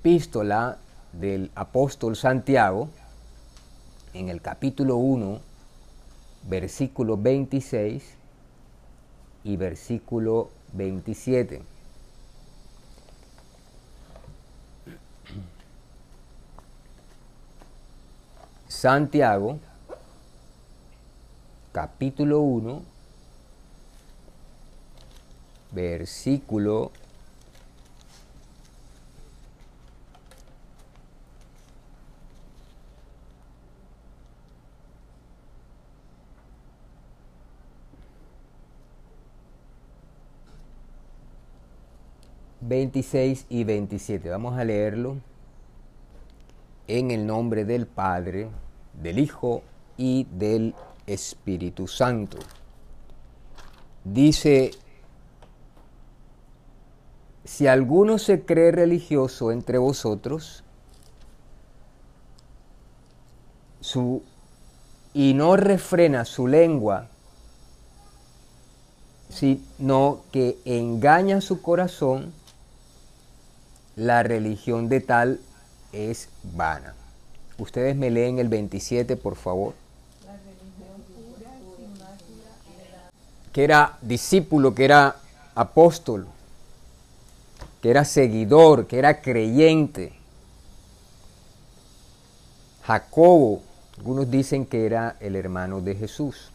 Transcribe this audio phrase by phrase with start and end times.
[0.00, 0.78] epístola
[1.12, 2.88] del apóstol Santiago,
[4.14, 5.40] en el capítulo 1,
[6.48, 8.02] versículo 26
[9.44, 11.60] y versículo 27.
[18.68, 19.58] Santiago,
[21.72, 22.82] capítulo 1,
[25.72, 26.90] versículo
[42.60, 44.28] 26 y 27.
[44.28, 45.16] Vamos a leerlo
[46.86, 48.48] en el nombre del Padre,
[49.00, 49.62] del Hijo
[49.96, 50.74] y del
[51.06, 52.38] Espíritu Santo.
[54.04, 54.72] Dice,
[57.44, 60.64] si alguno se cree religioso entre vosotros,
[63.80, 64.22] su,
[65.14, 67.08] y no refrena su lengua,
[69.28, 72.32] sino que engaña su corazón,
[74.00, 75.40] la religión de tal
[75.92, 76.94] es vana.
[77.58, 79.74] Ustedes me leen el 27, por favor.
[83.52, 85.16] Que era discípulo, que era
[85.54, 86.26] apóstol,
[87.82, 90.14] que era seguidor, que era creyente.
[92.86, 93.60] Jacobo,
[93.98, 96.49] algunos dicen que era el hermano de Jesús.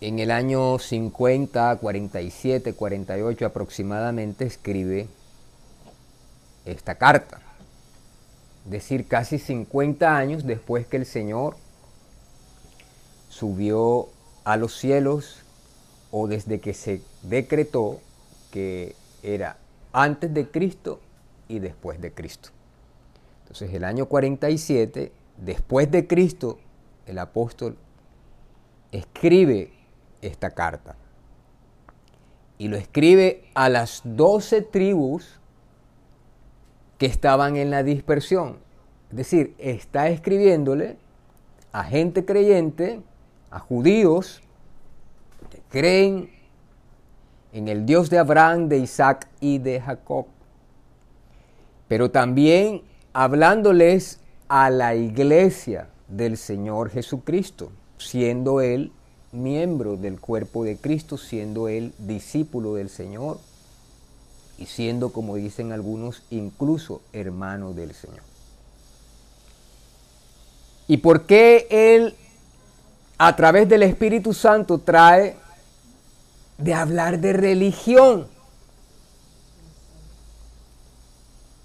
[0.00, 5.08] En el año 50, 47, 48 aproximadamente escribe
[6.64, 7.40] esta carta.
[8.64, 11.56] Es decir, casi 50 años después que el Señor
[13.28, 14.08] subió
[14.44, 15.42] a los cielos
[16.10, 18.00] o desde que se decretó
[18.50, 19.58] que era
[19.92, 21.00] antes de Cristo
[21.48, 22.50] y después de Cristo.
[23.42, 26.58] Entonces el año 47, después de Cristo,
[27.06, 27.76] el apóstol
[28.92, 29.72] escribe
[30.22, 30.96] esta carta.
[32.58, 35.40] Y lo escribe a las doce tribus
[36.98, 38.58] que estaban en la dispersión.
[39.10, 40.98] Es decir, está escribiéndole
[41.72, 43.00] a gente creyente,
[43.50, 44.42] a judíos
[45.50, 46.30] que creen
[47.52, 50.26] en el Dios de Abraham, de Isaac y de Jacob.
[51.88, 52.82] Pero también
[53.12, 58.92] hablándoles a la iglesia del Señor Jesucristo, siendo Él
[59.32, 63.38] miembro del cuerpo de Cristo, siendo él discípulo del Señor
[64.58, 68.22] y siendo, como dicen algunos, incluso hermano del Señor.
[70.88, 72.16] ¿Y por qué él,
[73.16, 75.36] a través del Espíritu Santo, trae
[76.58, 78.26] de hablar de religión?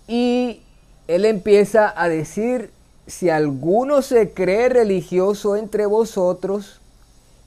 [0.07, 0.61] Y
[1.07, 2.71] él empieza a decir,
[3.07, 6.79] si alguno se cree religioso entre vosotros,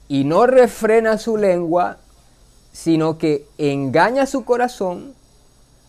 [0.09, 1.97] y no refrena su lengua,
[2.73, 5.13] sino que engaña su corazón,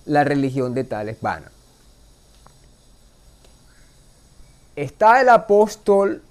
[0.05, 1.51] la religión de tal es vana.
[4.77, 6.23] Está el apóstol,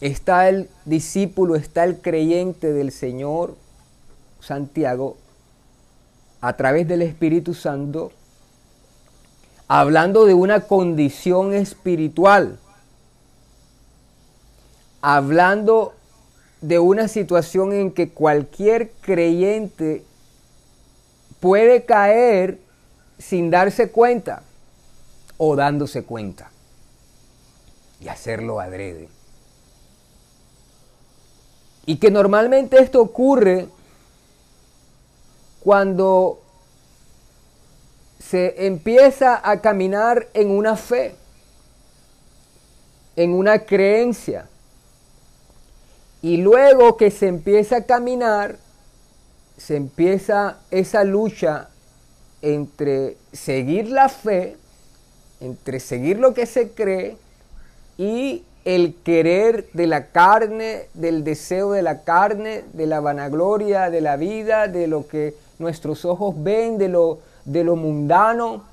[0.00, 3.56] está el discípulo, está el creyente del Señor
[4.40, 5.16] Santiago
[6.42, 8.12] a través del Espíritu Santo,
[9.66, 12.58] hablando de una condición espiritual,
[15.00, 15.94] hablando
[16.60, 20.04] de una situación en que cualquier creyente
[21.40, 22.58] puede caer
[23.18, 24.42] sin darse cuenta
[25.36, 26.50] o dándose cuenta
[28.00, 29.08] y hacerlo adrede.
[31.86, 33.68] Y que normalmente esto ocurre
[35.60, 36.42] cuando
[38.18, 41.14] se empieza a caminar en una fe,
[43.16, 44.48] en una creencia
[46.22, 48.56] y luego que se empieza a caminar,
[49.56, 51.68] se empieza esa lucha
[52.42, 54.56] entre seguir la fe,
[55.40, 57.16] entre seguir lo que se cree
[57.96, 64.00] y el querer de la carne, del deseo de la carne, de la vanagloria de
[64.00, 68.64] la vida, de lo que nuestros ojos ven, de lo, de lo mundano,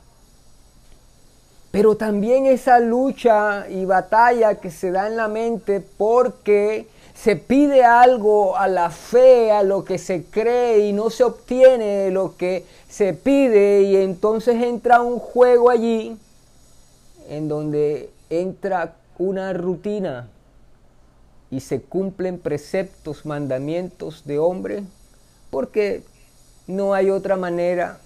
[1.71, 7.83] pero también esa lucha y batalla que se da en la mente porque se pide
[7.83, 12.65] algo a la fe, a lo que se cree y no se obtiene lo que
[12.89, 16.17] se pide y entonces entra un juego allí
[17.29, 20.27] en donde entra una rutina
[21.49, 24.83] y se cumplen preceptos, mandamientos de hombre,
[25.49, 26.03] porque
[26.67, 27.99] no hay otra manera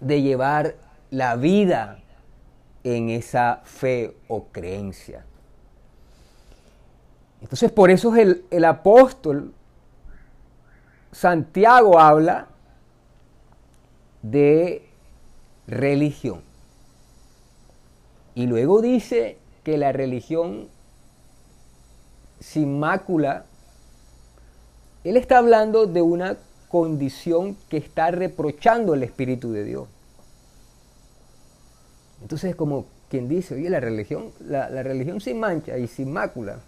[0.00, 0.74] de llevar
[1.10, 1.98] la vida
[2.82, 5.24] en esa fe o creencia.
[7.42, 9.52] Entonces por eso el, el apóstol
[11.10, 12.46] Santiago habla
[14.22, 14.88] de
[15.66, 16.40] religión.
[18.34, 20.68] Y luego dice que la religión
[22.40, 23.44] sin mácula,
[25.04, 26.36] él está hablando de una
[26.68, 29.88] condición que está reprochando el Espíritu de Dios.
[32.22, 36.60] Entonces, como quien dice, oye, la religión, la, la religión sin mancha y sin mácula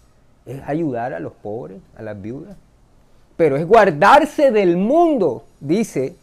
[0.45, 2.55] es ayudar a los pobres, a las viudas,
[3.37, 6.15] pero es guardarse del mundo, dice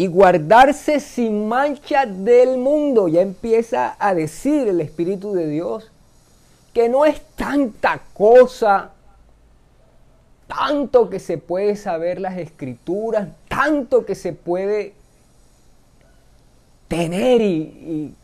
[0.00, 3.06] y guardarse sin mancha del mundo.
[3.08, 5.90] Ya empieza a decir el Espíritu de Dios
[6.72, 8.92] que no es tanta cosa,
[10.46, 14.94] tanto que se puede saber las escrituras, tanto que se puede
[16.88, 18.14] tener y, y,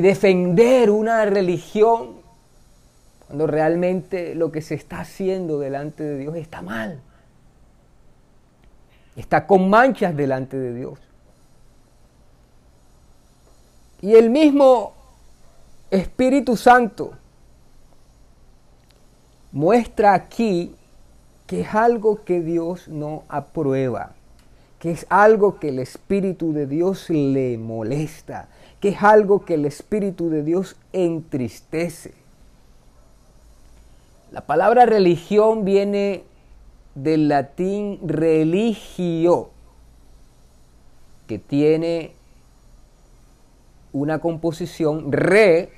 [0.00, 2.22] defender una religión,
[3.26, 7.00] cuando realmente lo que se está haciendo delante de Dios está mal
[9.16, 10.98] está con manchas delante de Dios.
[14.00, 14.92] Y el mismo
[15.90, 17.12] Espíritu Santo
[19.52, 20.74] muestra aquí
[21.46, 24.12] que es algo que Dios no aprueba,
[24.78, 28.48] que es algo que el Espíritu de Dios le molesta,
[28.84, 32.12] que es algo que el Espíritu de Dios entristece.
[34.30, 36.22] La palabra religión viene
[36.94, 39.48] del latín religio,
[41.26, 42.12] que tiene
[43.94, 45.72] una composición re,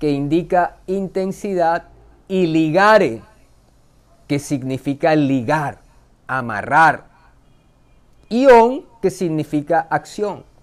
[0.00, 1.84] que indica intensidad,
[2.26, 3.22] y ligare,
[4.26, 5.78] que significa ligar,
[6.26, 7.04] amarrar,
[8.28, 10.55] y on, que significa acción.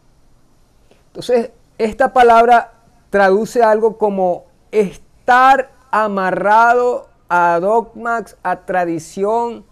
[1.13, 2.73] Entonces, esta palabra
[3.11, 9.63] traduce algo como estar amarrado a dogmas, a tradición,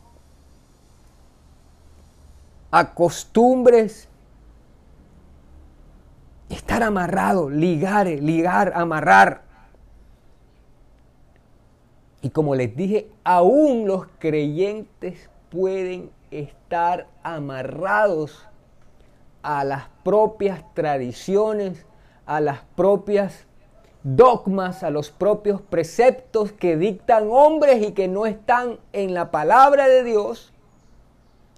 [2.70, 4.08] a costumbres.
[6.50, 9.42] Estar amarrado, ligar, ligar, amarrar.
[12.22, 18.48] Y como les dije, aún los creyentes pueden estar amarrados
[19.44, 21.86] a las propias tradiciones,
[22.26, 23.46] a las propias
[24.04, 29.88] dogmas, a los propios preceptos que dictan hombres y que no están en la palabra
[29.88, 30.54] de Dios,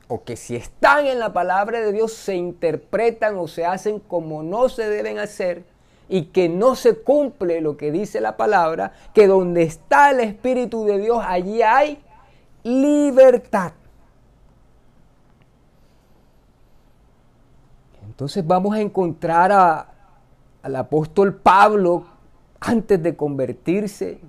[0.07, 4.43] o que si están en la palabra de Dios se interpretan o se hacen como
[4.43, 5.63] no se deben hacer,
[6.09, 10.85] y que no se cumple lo que dice la palabra, que donde está el Espíritu
[10.85, 12.03] de Dios, allí hay
[12.63, 13.71] libertad.
[18.13, 19.87] Entonces vamos a encontrar a,
[20.61, 22.05] al apóstol Pablo
[22.59, 24.19] antes de convertirse.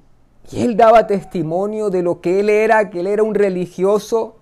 [0.51, 4.37] Y él daba testimonio de lo que él era, que él era un religioso.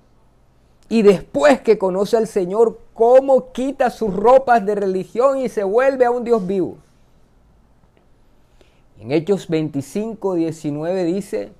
[0.89, 6.05] Y después que conoce al Señor, cómo quita sus ropas de religión y se vuelve
[6.05, 6.77] a un Dios vivo.
[9.01, 11.51] En Hechos 25, 19 dice,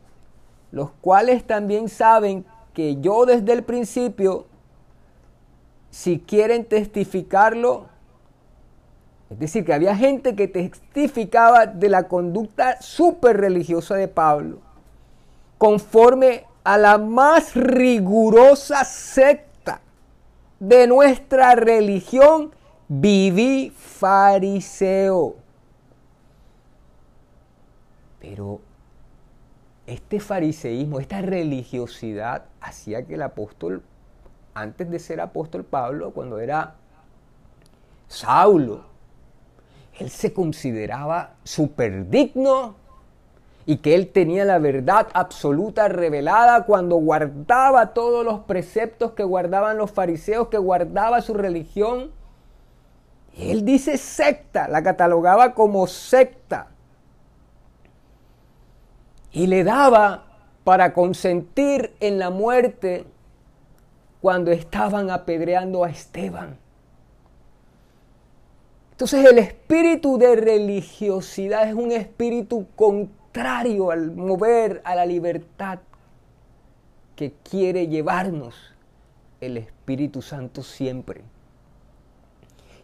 [0.71, 4.47] los cuales también saben que yo desde el principio,
[5.93, 7.85] si quieren testificarlo,
[9.29, 14.61] es decir, que había gente que testificaba de la conducta súper religiosa de Pablo,
[15.59, 19.83] conforme a la más rigurosa secta
[20.59, 22.55] de nuestra religión,
[22.89, 25.37] viví fariseo.
[28.19, 28.61] Pero
[29.87, 33.83] este fariseísmo, esta religiosidad, hacía que el apóstol,
[34.55, 36.75] antes de ser apóstol Pablo, cuando era
[38.09, 38.85] Saulo,
[39.99, 42.77] él se consideraba súper digno
[43.65, 49.79] y que él tenía la verdad absoluta revelada cuando guardaba todos los preceptos que guardaban
[49.79, 52.11] los fariseos, que guardaba su religión.
[53.37, 56.69] Él dice secta, la catalogaba como secta.
[59.31, 60.25] Y le daba
[60.65, 63.07] para consentir en la muerte
[64.23, 66.57] cuando estaban apedreando a Esteban.
[68.93, 75.81] Entonces el espíritu de religiosidad es un espíritu contrario al mover a la libertad
[77.17, 78.55] que quiere llevarnos
[79.41, 81.23] el Espíritu Santo siempre.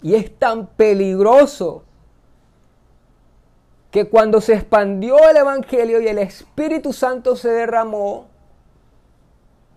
[0.03, 1.85] Y es tan peligroso
[3.93, 8.27] que cuando se expandió el Evangelio y el Espíritu Santo se derramó,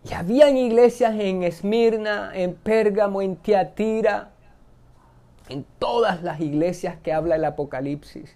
[0.03, 4.31] y habían iglesias en Esmirna, en Pérgamo, en Tiatira,
[5.47, 8.35] en todas las iglesias que habla el Apocalipsis.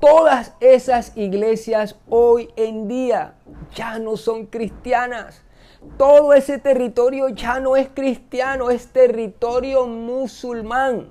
[0.00, 3.34] Todas esas iglesias hoy en día
[3.74, 5.42] ya no son cristianas.
[5.96, 11.10] Todo ese territorio ya no es cristiano, es territorio musulmán.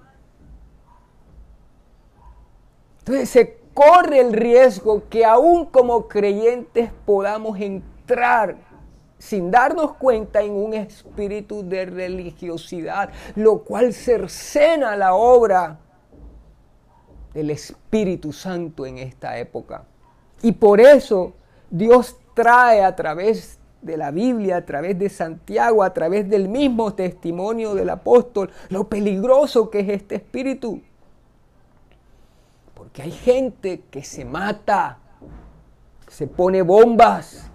[2.99, 8.66] Entonces se corre el riesgo que aún como creyentes podamos entrar
[9.17, 15.79] sin darnos cuenta en un espíritu de religiosidad, lo cual cercena la obra
[17.33, 19.83] del Espíritu Santo en esta época.
[20.41, 21.33] Y por eso
[21.69, 26.93] Dios trae a través de la Biblia, a través de Santiago, a través del mismo
[26.93, 30.81] testimonio del apóstol, lo peligroso que es este espíritu.
[32.73, 34.99] Porque hay gente que se mata,
[36.07, 37.46] se pone bombas,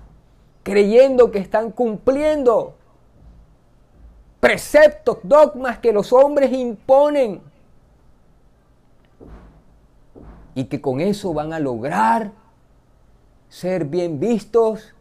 [0.62, 2.74] creyendo que están cumpliendo
[4.40, 7.40] preceptos, dogmas que los hombres imponen
[10.54, 12.32] y que con eso van a lograr
[13.48, 14.94] ser bien vistos,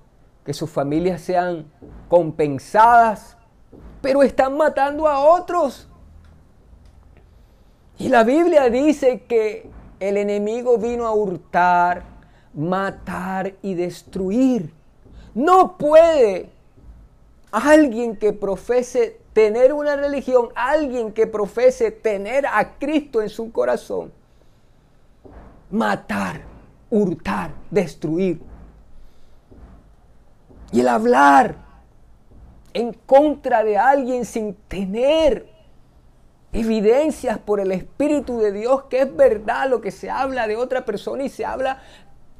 [0.45, 1.71] que sus familias sean
[2.09, 3.37] compensadas,
[4.01, 5.87] pero están matando a otros.
[7.97, 12.03] Y la Biblia dice que el enemigo vino a hurtar,
[12.53, 14.73] matar y destruir.
[15.33, 16.49] No puede
[17.51, 24.11] alguien que profese tener una religión, alguien que profese tener a Cristo en su corazón,
[25.69, 26.41] matar,
[26.89, 28.41] hurtar, destruir.
[30.71, 31.55] Y el hablar
[32.73, 35.49] en contra de alguien sin tener
[36.53, 40.83] evidencias por el Espíritu de Dios que es verdad lo que se habla de otra
[40.83, 41.81] persona y se habla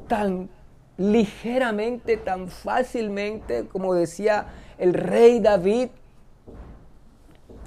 [0.07, 0.49] tan
[0.97, 5.89] ligeramente, tan fácilmente, como decía el rey David.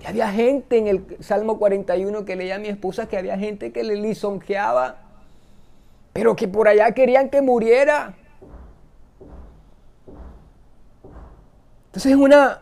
[0.02, 3.72] Y había gente en el Salmo 41 que leía a mi esposa que había gente
[3.72, 4.98] que le lisonjeaba,
[6.12, 8.14] pero que por allá querían que muriera.
[11.86, 12.60] Entonces es una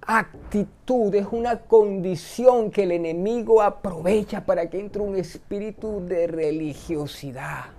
[0.00, 7.77] actitud, es una condición que el enemigo aprovecha para que entre un espíritu de religiosidad.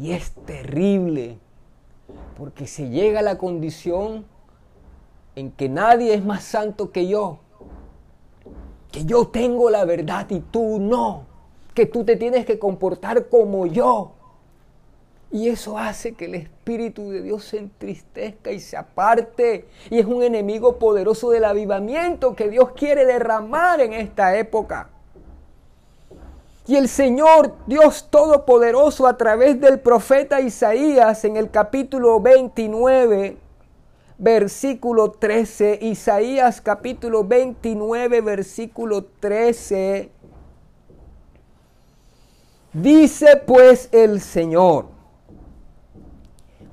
[0.00, 1.36] Y es terrible,
[2.38, 4.24] porque se llega a la condición
[5.36, 7.40] en que nadie es más santo que yo,
[8.90, 11.26] que yo tengo la verdad y tú no,
[11.74, 14.12] que tú te tienes que comportar como yo.
[15.30, 19.68] Y eso hace que el Espíritu de Dios se entristezca y se aparte.
[19.90, 24.88] Y es un enemigo poderoso del avivamiento que Dios quiere derramar en esta época.
[26.66, 33.38] Y el Señor Dios Todopoderoso a través del profeta Isaías en el capítulo 29,
[34.18, 40.10] versículo 13, Isaías capítulo 29, versículo 13,
[42.74, 44.86] dice pues el Señor,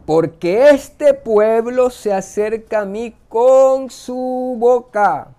[0.05, 5.29] porque este pueblo se acerca a mí con su boca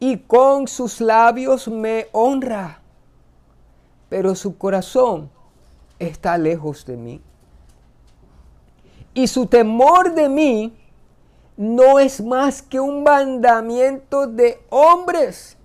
[0.00, 2.81] y con sus labios me honra
[4.12, 5.30] pero su corazón
[5.98, 7.22] está lejos de mí.
[9.14, 10.76] Y su temor de mí
[11.56, 15.56] no es más que un mandamiento de hombres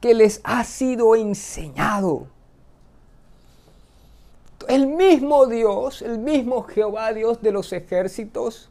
[0.00, 2.28] que les ha sido enseñado.
[4.68, 8.70] El mismo Dios, el mismo Jehová Dios de los ejércitos,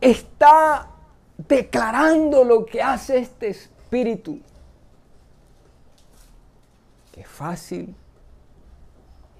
[0.00, 0.90] está
[1.36, 4.40] declarando lo que hace este espíritu
[7.18, 7.94] es fácil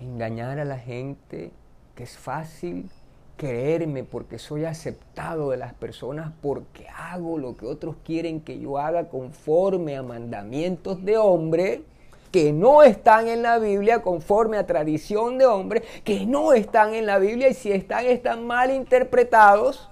[0.01, 1.53] engañar a la gente,
[1.95, 2.91] que es fácil
[3.37, 8.79] creerme porque soy aceptado de las personas porque hago lo que otros quieren que yo
[8.79, 11.83] haga conforme a mandamientos de hombre
[12.33, 17.07] que no están en la Biblia, conforme a tradición de hombre, que no están en
[17.07, 19.89] la Biblia y si están, están mal interpretados.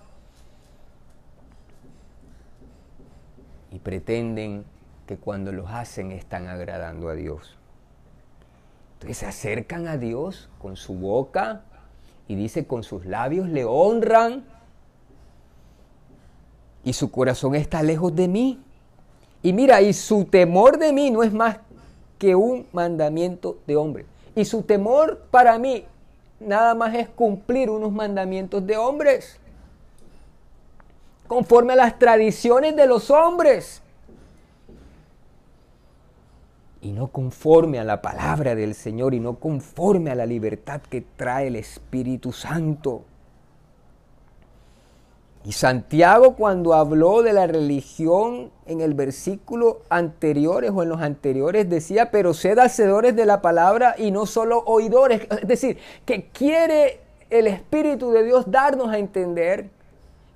[3.70, 4.64] Y pretenden
[5.06, 7.55] que cuando los hacen están agradando a Dios.
[8.96, 11.62] Entonces se acercan a Dios con su boca
[12.28, 14.44] y dice con sus labios le honran,
[16.86, 18.60] y su corazón está lejos de mí.
[19.42, 21.58] Y mira, y su temor de mí no es más
[22.16, 24.06] que un mandamiento de hombre.
[24.36, 25.84] Y su temor para mí
[26.38, 29.38] nada más es cumplir unos mandamientos de hombres,
[31.26, 33.82] conforme a las tradiciones de los hombres,
[36.86, 41.00] y no conforme a la palabra del Señor, y no conforme a la libertad que
[41.16, 43.02] trae el Espíritu Santo.
[45.44, 51.68] Y Santiago cuando habló de la religión en el versículo anteriores o en los anteriores
[51.68, 55.22] decía, pero sed hacedores de la palabra y no solo oidores.
[55.42, 57.00] Es decir, que quiere
[57.30, 59.70] el Espíritu de Dios darnos a entender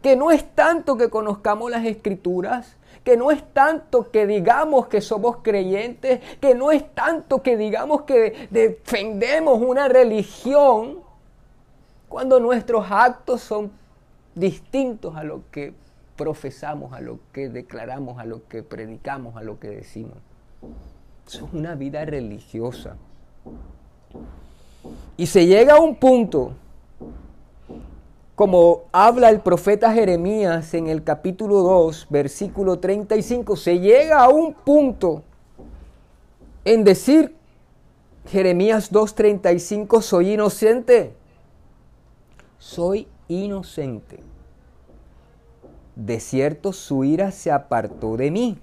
[0.03, 2.77] que no es tanto que conozcamos las escrituras,
[3.11, 8.03] que no es tanto que digamos que somos creyentes, que no es tanto que digamos
[8.03, 11.01] que defendemos una religión,
[12.09, 13.73] cuando nuestros actos son
[14.37, 15.75] distintos a lo que
[16.15, 20.15] profesamos, a lo que declaramos, a lo que predicamos, a lo que decimos.
[21.27, 22.97] Eso es una vida religiosa.
[25.17, 26.53] Y se llega a un punto,
[28.41, 34.55] como habla el profeta Jeremías en el capítulo 2, versículo 35, se llega a un
[34.55, 35.23] punto
[36.65, 37.37] en decir,
[38.29, 41.13] Jeremías 2.35, soy inocente,
[42.57, 44.23] soy inocente.
[45.95, 48.59] De cierto su ira se apartó de mí.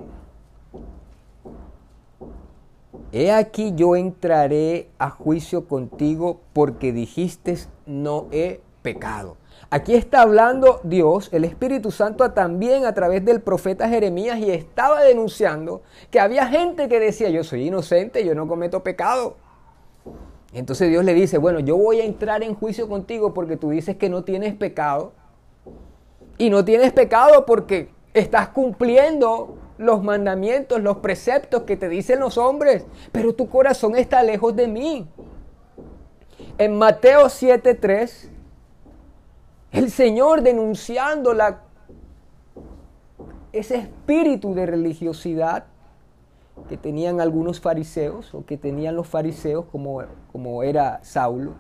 [3.12, 9.38] He aquí yo entraré a juicio contigo porque dijiste no he pecado.
[9.70, 15.02] Aquí está hablando Dios, el Espíritu Santo también a través del profeta Jeremías y estaba
[15.02, 19.36] denunciando que había gente que decía yo soy inocente, yo no cometo pecado.
[20.54, 23.98] Entonces Dios le dice, bueno, yo voy a entrar en juicio contigo porque tú dices
[23.98, 25.12] que no tienes pecado.
[26.38, 32.38] Y no tienes pecado porque estás cumpliendo los mandamientos, los preceptos que te dicen los
[32.38, 35.08] hombres, pero tu corazón está lejos de mí.
[36.58, 38.30] En Mateo 7:3,
[39.72, 41.62] el Señor denunciando la,
[43.52, 45.66] ese espíritu de religiosidad
[46.70, 50.02] que tenían algunos fariseos o que tenían los fariseos como,
[50.32, 51.54] como era Saulo.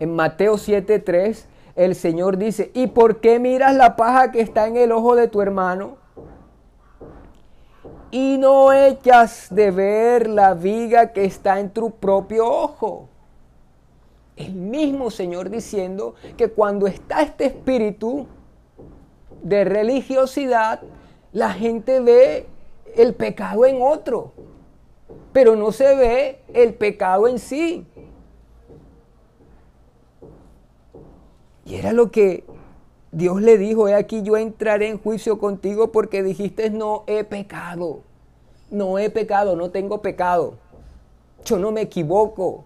[0.00, 4.76] En Mateo 7:3 el Señor dice, ¿y por qué miras la paja que está en
[4.76, 5.96] el ojo de tu hermano?
[8.10, 13.08] Y no echas de ver la viga que está en tu propio ojo.
[14.36, 18.26] El mismo Señor diciendo que cuando está este espíritu
[19.42, 20.80] de religiosidad,
[21.32, 22.46] la gente ve
[22.96, 24.32] el pecado en otro,
[25.32, 27.86] pero no se ve el pecado en sí.
[31.64, 32.44] Y era lo que
[33.10, 38.00] Dios le dijo, he aquí yo entraré en juicio contigo porque dijiste no he pecado,
[38.70, 40.54] no he pecado, no tengo pecado,
[41.44, 42.64] yo no me equivoco,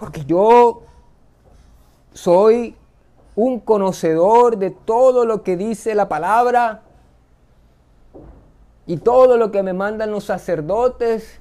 [0.00, 0.80] porque yo
[2.14, 2.74] soy
[3.36, 6.80] un conocedor de todo lo que dice la palabra
[8.86, 11.38] y todo lo que me mandan los sacerdotes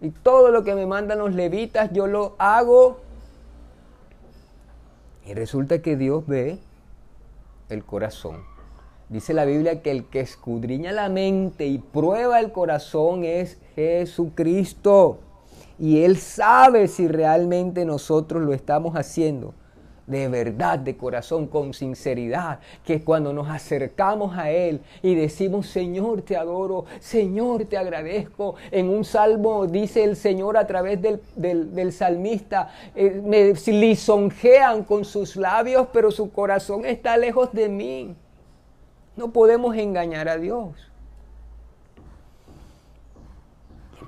[0.00, 2.96] y todo lo que me mandan los levitas, yo lo hago.
[5.26, 6.58] Y resulta que Dios ve
[7.68, 8.42] el corazón.
[9.10, 15.18] Dice la Biblia que el que escudriña la mente y prueba el corazón es Jesucristo.
[15.78, 19.54] Y Él sabe si realmente nosotros lo estamos haciendo
[20.08, 26.22] de verdad, de corazón, con sinceridad, que cuando nos acercamos a Él y decimos, Señor,
[26.22, 32.70] te adoro, Señor, te agradezco, en un salmo dice el Señor a través del, salmista,
[32.94, 38.16] eh, me lisonjean con sus labios, pero su corazón está lejos de mí.
[39.14, 40.74] No podemos engañar a Dios.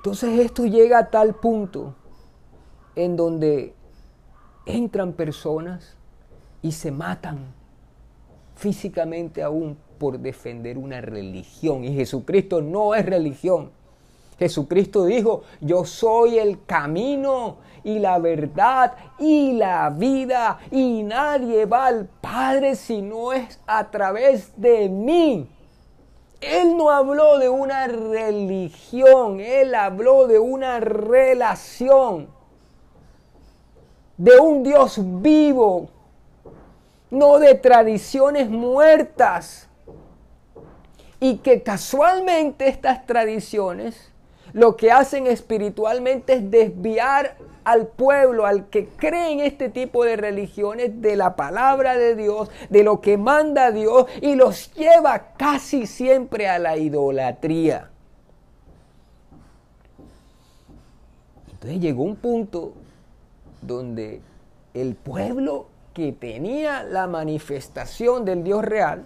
[0.01, 1.93] Entonces esto llega a tal punto
[2.95, 3.75] en donde
[4.65, 5.95] entran personas
[6.63, 7.53] y se matan
[8.55, 11.83] físicamente aún por defender una religión.
[11.83, 13.69] Y Jesucristo no es religión.
[14.39, 21.85] Jesucristo dijo, yo soy el camino y la verdad y la vida y nadie va
[21.85, 25.47] al Padre si no es a través de mí.
[26.41, 32.27] Él no habló de una religión, él habló de una relación
[34.17, 35.89] de un Dios vivo,
[37.11, 39.67] no de tradiciones muertas.
[41.19, 44.11] Y que casualmente estas tradiciones
[44.53, 50.15] lo que hacen espiritualmente es desviar al pueblo, al que cree en este tipo de
[50.15, 55.87] religiones, de la palabra de Dios, de lo que manda Dios, y los lleva casi
[55.87, 57.89] siempre a la idolatría.
[61.51, 62.73] Entonces llegó un punto
[63.61, 64.21] donde
[64.73, 69.05] el pueblo que tenía la manifestación del Dios real,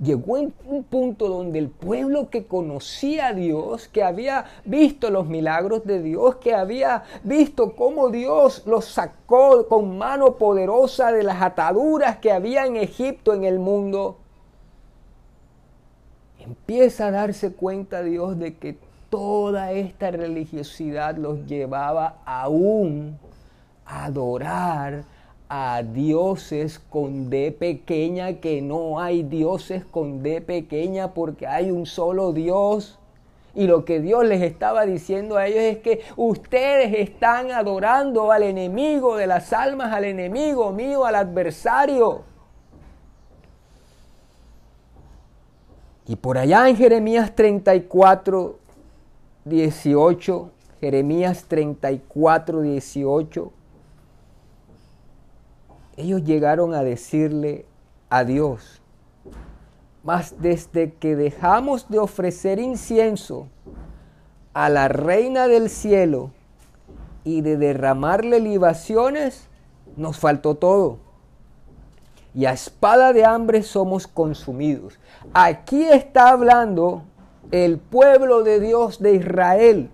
[0.00, 5.26] llegó en un punto donde el pueblo que conocía a Dios, que había visto los
[5.26, 11.42] milagros de Dios, que había visto cómo Dios los sacó con mano poderosa de las
[11.42, 14.18] ataduras que había en Egipto, en el mundo,
[16.38, 18.78] empieza a darse cuenta Dios de que
[19.10, 23.18] toda esta religiosidad los llevaba aún
[23.84, 25.04] a adorar
[25.48, 31.86] a dioses con D pequeña, que no hay dioses con D pequeña porque hay un
[31.86, 32.98] solo Dios.
[33.54, 38.42] Y lo que Dios les estaba diciendo a ellos es que ustedes están adorando al
[38.42, 42.22] enemigo de las almas, al enemigo mío, al adversario.
[46.06, 48.58] Y por allá en Jeremías 34,
[49.44, 53.52] 18, Jeremías 34, 18,
[55.98, 57.66] ellos llegaron a decirle
[58.08, 58.80] a Dios,
[60.04, 63.48] mas desde que dejamos de ofrecer incienso
[64.54, 66.30] a la reina del cielo
[67.24, 69.48] y de derramarle libaciones,
[69.96, 70.98] nos faltó todo.
[72.32, 75.00] Y a espada de hambre somos consumidos.
[75.34, 77.02] Aquí está hablando
[77.50, 79.90] el pueblo de Dios de Israel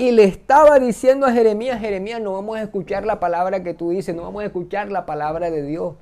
[0.00, 3.90] y le estaba diciendo a Jeremías, Jeremías, no vamos a escuchar la palabra que tú
[3.90, 5.94] dices, no vamos a escuchar la palabra de Dios,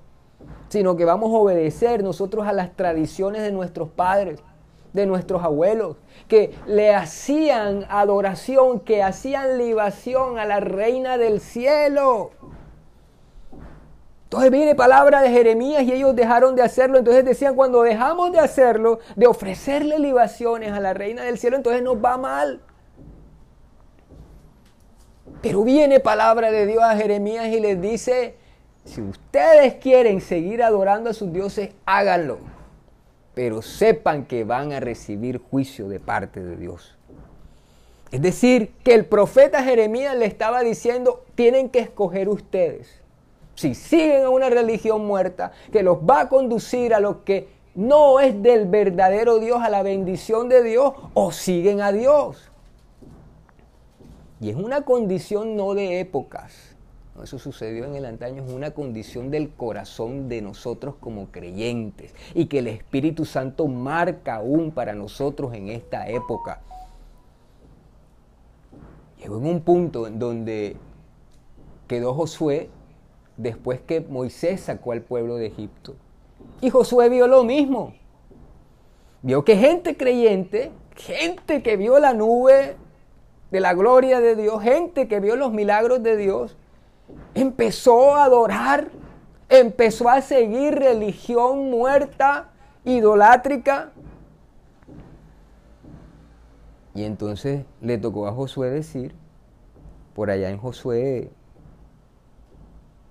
[0.68, 4.38] sino que vamos a obedecer nosotros a las tradiciones de nuestros padres,
[4.92, 5.96] de nuestros abuelos,
[6.28, 12.30] que le hacían adoración, que hacían libación a la reina del cielo.
[14.26, 16.98] Entonces viene palabra de Jeremías y ellos dejaron de hacerlo.
[16.98, 21.82] Entonces decían, cuando dejamos de hacerlo, de ofrecerle libaciones a la reina del cielo, entonces
[21.82, 22.62] nos va mal.
[25.40, 28.35] Pero viene palabra de Dios a Jeremías y les dice,
[28.85, 32.38] si ustedes quieren seguir adorando a sus dioses, háganlo.
[33.35, 36.96] Pero sepan que van a recibir juicio de parte de Dios.
[38.11, 43.01] Es decir, que el profeta Jeremías le estaba diciendo, tienen que escoger ustedes.
[43.55, 48.18] Si siguen a una religión muerta que los va a conducir a lo que no
[48.18, 52.51] es del verdadero Dios, a la bendición de Dios, o siguen a Dios.
[54.40, 56.77] Y es una condición no de épocas.
[57.22, 62.46] Eso sucedió en el antaño, es una condición del corazón de nosotros como creyentes y
[62.46, 66.61] que el Espíritu Santo marca aún para nosotros en esta época.
[69.20, 70.77] Llegó en un punto en donde
[71.88, 72.70] quedó Josué
[73.37, 75.96] después que Moisés sacó al pueblo de Egipto.
[76.61, 77.94] Y Josué vio lo mismo.
[79.22, 82.77] Vio que gente creyente, gente que vio la nube
[83.50, 86.56] de la gloria de Dios, gente que vio los milagros de Dios,
[87.34, 88.88] empezó a adorar,
[89.48, 92.50] empezó a seguir religión muerta,
[92.84, 93.92] idolátrica.
[96.94, 99.14] Y entonces le tocó a Josué decir,
[100.14, 101.30] por allá en Josué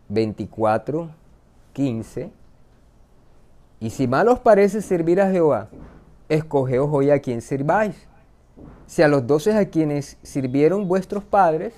[0.09, 1.09] 24,
[1.73, 2.31] 15,
[3.79, 5.69] y si mal os parece servir a Jehová,
[6.29, 8.06] escogeos hoy a quien sirváis
[8.87, 11.75] si a los doce a quienes sirvieron vuestros padres,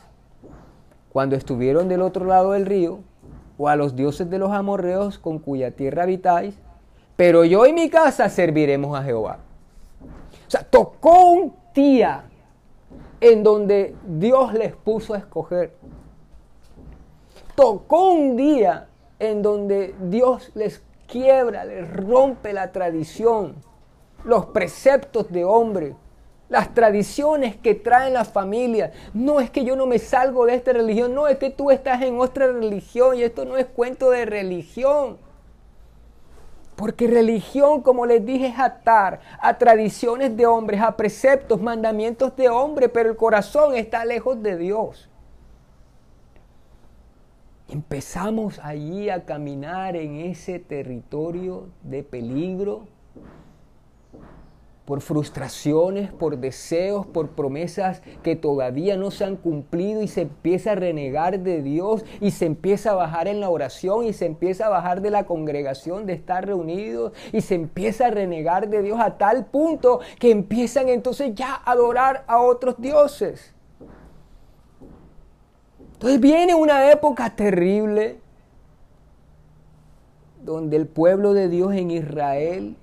[1.12, 3.00] cuando estuvieron del otro lado del río,
[3.58, 6.56] o a los dioses de los amorreos con cuya tierra habitáis,
[7.17, 9.39] pero yo y mi casa serviremos a Jehová.
[10.48, 12.24] O sea, tocó un día
[13.19, 15.74] en donde Dios les puso a escoger.
[17.56, 23.56] Tocó un día en donde Dios les quiebra, les rompe la tradición,
[24.24, 25.95] los preceptos de hombre
[26.50, 28.92] las tradiciones que traen las familias.
[29.14, 32.02] No es que yo no me salgo de esta religión, no es que tú estás
[32.02, 35.18] en otra religión y esto no es cuento de religión.
[36.76, 42.50] Porque religión, como les dije, es atar a tradiciones de hombres, a preceptos, mandamientos de
[42.50, 45.10] hombre, pero el corazón está lejos de Dios.
[47.68, 52.88] Empezamos allí a caminar en ese territorio de peligro
[54.89, 60.71] por frustraciones, por deseos, por promesas que todavía no se han cumplido y se empieza
[60.71, 64.65] a renegar de Dios y se empieza a bajar en la oración y se empieza
[64.65, 68.99] a bajar de la congregación de estar reunidos y se empieza a renegar de Dios
[68.99, 73.54] a tal punto que empiezan entonces ya a adorar a otros dioses.
[75.93, 78.21] Entonces viene una época terrible
[80.41, 82.75] donde el pueblo de Dios en Israel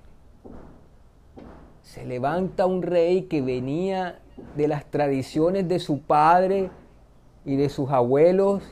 [1.86, 4.18] se levanta un rey que venía
[4.56, 6.68] de las tradiciones de su padre
[7.44, 8.64] y de sus abuelos,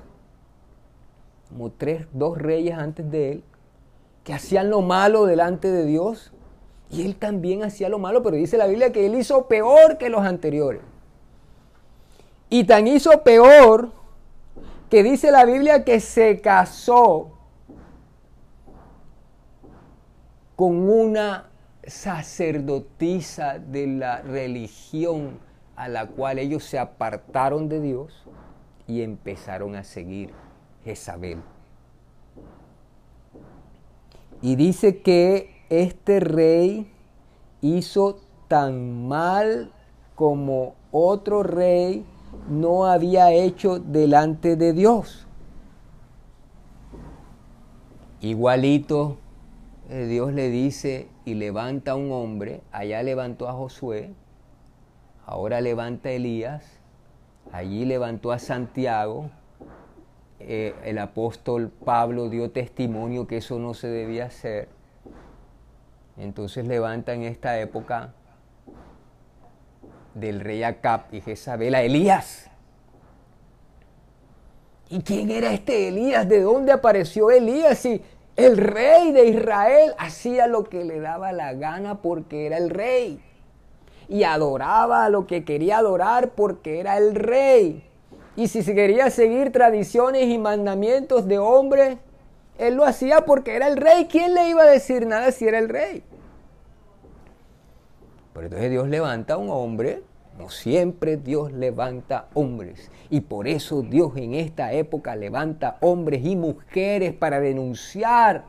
[1.49, 3.45] como tres, dos reyes antes de él,
[4.25, 6.33] que hacían lo malo delante de Dios.
[6.91, 10.11] Y él también hacía lo malo, pero dice la Biblia que él hizo peor que
[10.11, 10.83] los anteriores.
[12.51, 13.93] Y tan hizo peor
[14.91, 17.31] que dice la Biblia que se casó
[20.57, 21.49] con una
[21.87, 25.39] sacerdotisa de la religión
[25.77, 28.27] a la cual ellos se apartaron de Dios
[28.87, 30.31] y empezaron a seguir
[30.85, 31.43] Jezabel.
[34.41, 36.91] Y dice que este rey
[37.61, 39.73] hizo tan mal
[40.15, 42.05] como otro rey
[42.49, 45.27] no había hecho delante de Dios.
[48.21, 49.17] Igualito
[49.89, 54.13] eh, Dios le dice y levanta a un hombre, allá levantó a Josué,
[55.27, 56.65] ahora levanta a Elías,
[57.53, 59.31] allí levantó a Santiago,
[60.41, 64.69] eh, el apóstol Pablo dio testimonio que eso no se debía hacer,
[66.19, 68.13] entonces levanta en esta época
[70.15, 72.51] del rey Acap y Jezabel a Elías.
[74.91, 76.29] ¿Y quién era este Elías?
[76.29, 77.85] ¿De dónde apareció Elías?
[77.87, 78.03] Y
[78.37, 83.21] el rey de Israel hacía lo que le daba la gana porque era el rey.
[84.09, 87.85] Y adoraba a lo que quería adorar porque era el rey.
[88.37, 91.99] Y si quería seguir tradiciones y mandamientos de hombre,
[92.59, 94.07] él lo hacía porque era el rey.
[94.07, 96.03] ¿Quién le iba a decir nada si era el rey?
[98.33, 100.03] Pero entonces Dios levanta a un hombre
[100.39, 102.91] no siempre Dios levanta hombres.
[103.11, 108.45] Y por eso Dios en esta época levanta hombres y mujeres para denunciar,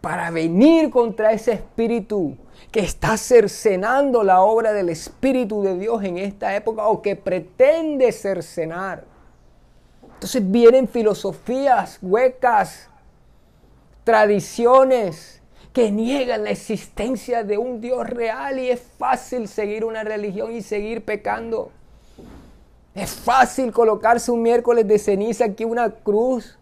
[0.00, 2.36] para venir contra ese espíritu
[2.70, 8.12] que está cercenando la obra del Espíritu de Dios en esta época o que pretende
[8.12, 9.04] cercenar.
[10.14, 12.88] Entonces vienen filosofías huecas,
[14.04, 15.39] tradiciones,
[15.72, 20.62] que niegan la existencia de un Dios real y es fácil seguir una religión y
[20.62, 21.70] seguir pecando.
[22.94, 26.58] Es fácil colocarse un miércoles de ceniza aquí una cruz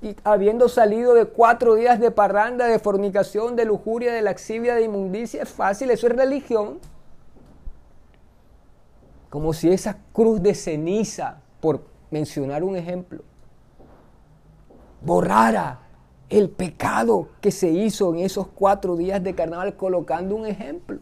[0.00, 4.82] y habiendo salido de cuatro días de parranda, de fornicación, de lujuria, de laxivia, de
[4.82, 6.78] inmundicia, es fácil, eso es religión.
[9.28, 13.22] Como si esa cruz de ceniza, por mencionar un ejemplo,
[15.02, 15.80] borrara
[16.30, 21.00] el pecado que se hizo en esos cuatro días de carnaval colocando un ejemplo.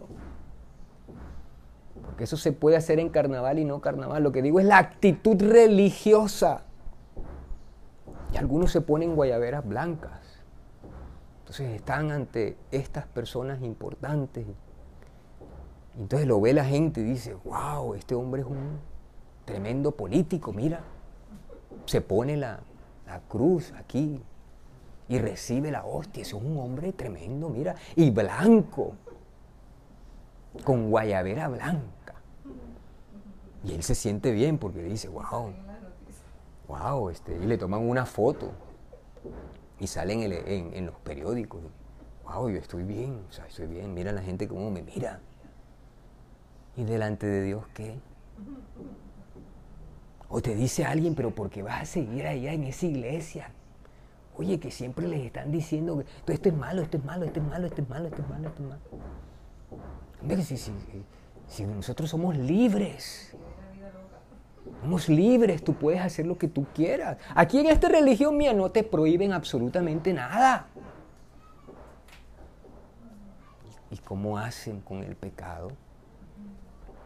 [2.04, 4.22] Porque eso se puede hacer en carnaval y no carnaval.
[4.22, 6.62] Lo que digo es la actitud religiosa.
[8.32, 10.20] Y algunos se ponen guayaberas blancas.
[11.40, 14.46] Entonces están ante estas personas importantes.
[15.98, 18.78] Entonces lo ve la gente y dice, wow, este hombre es un
[19.44, 20.80] tremendo político, mira.
[21.86, 22.60] Se pone la,
[23.06, 24.20] la cruz aquí,
[25.08, 26.22] y recibe la hostia.
[26.22, 28.94] es un hombre tremendo, mira, y blanco,
[30.64, 32.14] con guayabera blanca.
[33.64, 35.52] Y él se siente bien porque dice, wow,
[36.68, 38.52] wow, este, y le toman una foto
[39.78, 41.60] y salen en, los periódicos.
[42.24, 45.20] Wow, yo estoy bien, o sea, estoy bien, mira la gente cómo me mira.
[46.76, 47.98] ¿Y delante de Dios qué?
[50.28, 53.50] O te dice alguien, pero ¿por qué vas a seguir allá en esa iglesia?
[54.38, 57.46] Oye, que siempre les están diciendo que esto es malo, esto es malo, esto es
[57.46, 58.82] malo, esto es malo, esto es malo, esto es malo.
[60.20, 60.56] Hombre, si,
[61.46, 63.34] si, nosotros somos libres,
[64.82, 67.16] somos libres, tú puedes hacer lo que tú quieras.
[67.34, 70.66] Aquí en esta religión mía no te prohíben absolutamente nada.
[73.90, 75.70] ¿Y cómo hacen con el pecado?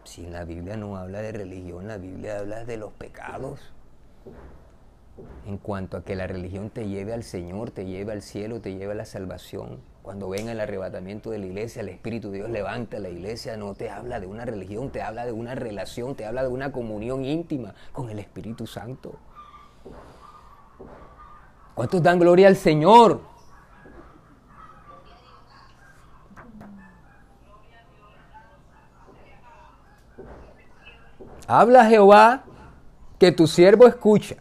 [0.03, 3.61] Si la Biblia no habla de religión, la Biblia habla de los pecados
[5.47, 8.75] en cuanto a que la religión te lleve al Señor, te lleve al cielo, te
[8.75, 9.81] lleve a la salvación.
[10.03, 13.57] Cuando venga el arrebatamiento de la iglesia, el Espíritu de Dios levanta a la iglesia,
[13.57, 16.73] no te habla de una religión, te habla de una relación, te habla de una
[16.73, 19.15] comunión íntima con el Espíritu Santo.
[21.75, 23.21] ¿Cuántos dan gloria al Señor?
[31.47, 32.45] Habla Jehová
[33.19, 34.37] que tu siervo escucha.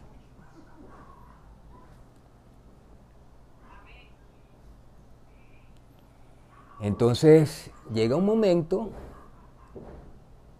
[6.80, 8.90] Entonces llega un momento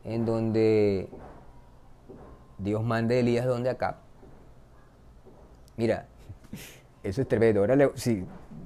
[0.04, 1.08] en donde
[2.58, 3.98] Dios manda a Elías donde acá.
[5.76, 6.06] Mira,
[7.02, 7.60] eso es tremendo.
[7.60, 8.24] Ahora sí,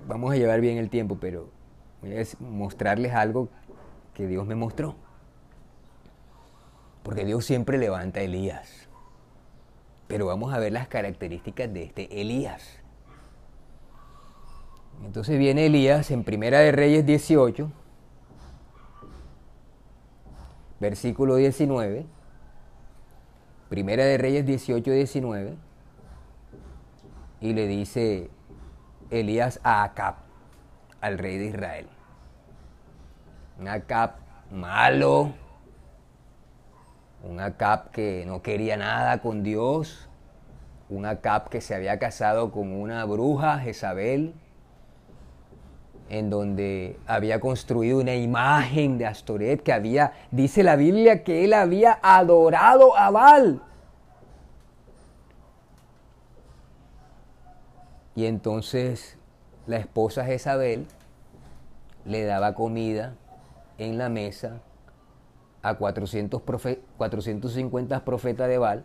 [0.09, 1.49] vamos a llevar bien el tiempo, pero
[2.03, 3.49] a mostrarles algo
[4.15, 4.97] que Dios me mostró.
[7.05, 8.89] Porque Dios siempre levanta a Elías.
[10.09, 12.84] Pero vamos a ver las características de este Elías.
[15.05, 17.71] Entonces viene Elías en Primera de Reyes 18,
[20.81, 22.07] versículo 19.
[23.69, 25.57] Primera de Reyes 18, 19.
[27.41, 28.31] Y le dice
[29.11, 30.15] Elías a Acab,
[31.01, 31.87] al rey de Israel.
[33.61, 34.13] Un Acab
[34.51, 35.35] malo,
[37.23, 40.09] un Acab que no quería nada con Dios,
[40.89, 44.35] un Acab que se había casado con una bruja, Jezabel,
[46.09, 51.53] en donde había construido una imagen de Astoret que había, dice la Biblia, que él
[51.53, 53.63] había adorado a Baal.
[58.15, 59.19] Y entonces
[59.67, 60.87] la esposa Jezabel
[62.05, 63.15] le daba comida
[63.79, 64.61] en la mesa
[65.63, 66.43] a 400
[66.97, 68.85] 450 profetas de Baal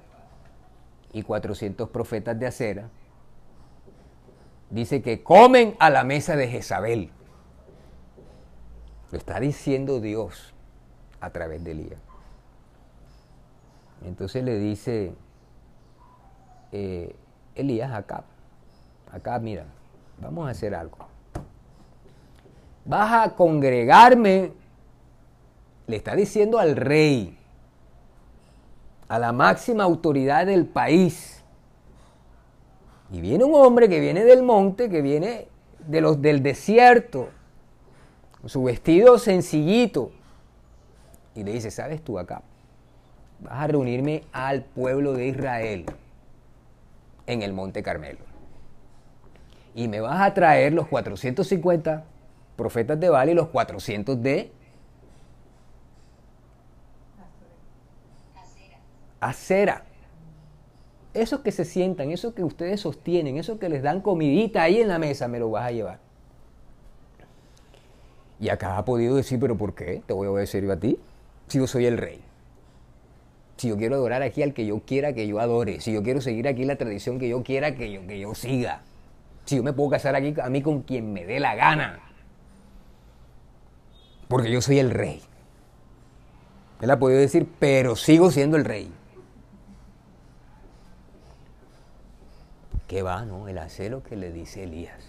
[1.11, 2.89] y 400 profetas de Acera
[4.69, 7.11] dice que comen a la mesa de Jezabel.
[9.11, 10.53] Lo está diciendo Dios
[11.19, 11.99] a través de Elías.
[14.05, 15.13] Entonces le dice
[16.71, 17.15] eh,
[17.55, 18.23] Elías acá,
[19.11, 19.65] acá mira,
[20.19, 20.97] vamos a hacer algo.
[22.85, 24.53] Vas a congregarme,
[25.87, 27.37] le está diciendo al rey,
[29.07, 31.38] a la máxima autoridad del país,
[33.11, 35.47] y viene un hombre que viene del monte, que viene
[35.87, 37.29] de los, del desierto,
[38.39, 40.11] con su vestido sencillito.
[41.35, 42.43] Y le dice, ¿sabes tú acá?
[43.39, 45.85] Vas a reunirme al pueblo de Israel
[47.25, 48.19] en el monte Carmelo.
[49.73, 52.03] Y me vas a traer los 450
[52.55, 54.51] profetas de Baal y los 400 de
[59.21, 59.88] Acera
[61.13, 64.87] eso que se sientan, eso que ustedes sostienen, eso que les dan comidita ahí en
[64.87, 65.99] la mesa, me lo vas a llevar.
[68.39, 70.01] Y acá ha podido decir, pero ¿por qué?
[70.05, 70.97] Te voy a obedecer yo a ti,
[71.47, 72.21] si yo soy el rey.
[73.57, 76.21] Si yo quiero adorar aquí al que yo quiera que yo adore, si yo quiero
[76.21, 78.81] seguir aquí la tradición que yo quiera que yo, que yo siga,
[79.43, 81.99] si yo me puedo casar aquí a mí con quien me dé la gana,
[84.29, 85.21] porque yo soy el rey.
[86.81, 88.89] Él ha podido decir, pero sigo siendo el rey.
[92.89, 93.23] ¿Qué va?
[93.23, 94.99] No, él hace lo que le dice Elías.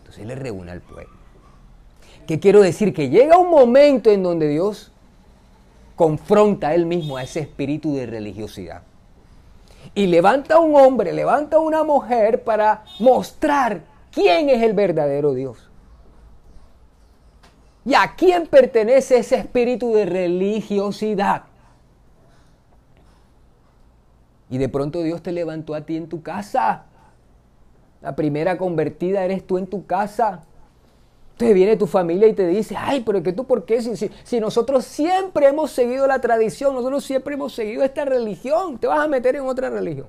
[0.00, 1.14] Entonces le reúne al pueblo.
[2.26, 2.92] ¿Qué quiero decir?
[2.92, 4.92] Que llega un momento en donde Dios
[5.96, 8.82] confronta a él mismo a ese espíritu de religiosidad.
[9.94, 13.80] Y levanta a un hombre, levanta a una mujer para mostrar
[14.12, 15.70] quién es el verdadero Dios.
[17.86, 21.44] ¿Y a quién pertenece ese espíritu de religiosidad?
[24.50, 26.84] Y de pronto Dios te levantó a ti en tu casa.
[28.02, 30.42] La primera convertida eres tú en tu casa.
[31.32, 33.80] Entonces viene tu familia y te dice, ay, pero que tú por qué?
[33.80, 38.86] Si, si, nosotros siempre hemos seguido la tradición, nosotros siempre hemos seguido esta religión, te
[38.86, 40.08] vas a meter en otra religión.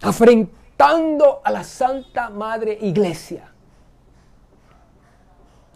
[0.00, 3.52] Afrentando a la Santa Madre Iglesia.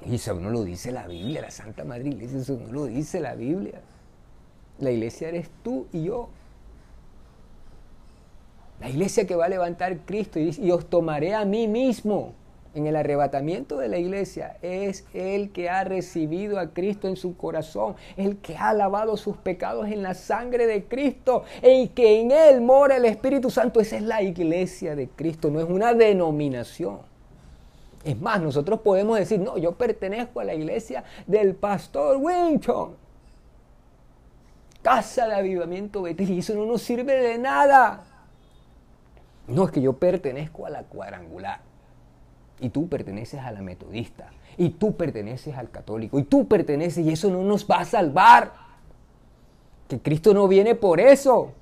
[0.06, 3.20] Y eso no lo dice la Biblia, la Santa Madre Iglesia, eso no lo dice
[3.20, 3.82] la Biblia.
[4.78, 6.28] La iglesia eres tú y yo.
[8.80, 12.34] La iglesia que va a levantar Cristo y, os tomaré a mí mismo
[12.74, 17.36] en el arrebatamiento de la iglesia es el que ha recibido a Cristo en su
[17.36, 22.30] corazón, el que ha lavado sus pecados en la sangre de Cristo, y que en
[22.32, 23.80] él mora el Espíritu Santo.
[23.80, 26.98] Esa es la iglesia de Cristo, no es una denominación.
[28.04, 33.06] Es más, nosotros podemos decir, no, yo pertenezco a la iglesia del pastor Winton
[34.86, 38.04] casa de avivamiento Betel y eso no nos sirve de nada.
[39.48, 41.60] No, es que yo pertenezco a la cuadrangular
[42.60, 47.12] y tú perteneces a la metodista y tú perteneces al católico y tú perteneces y
[47.12, 48.52] eso no nos va a salvar.
[49.88, 51.52] Que Cristo no viene por eso.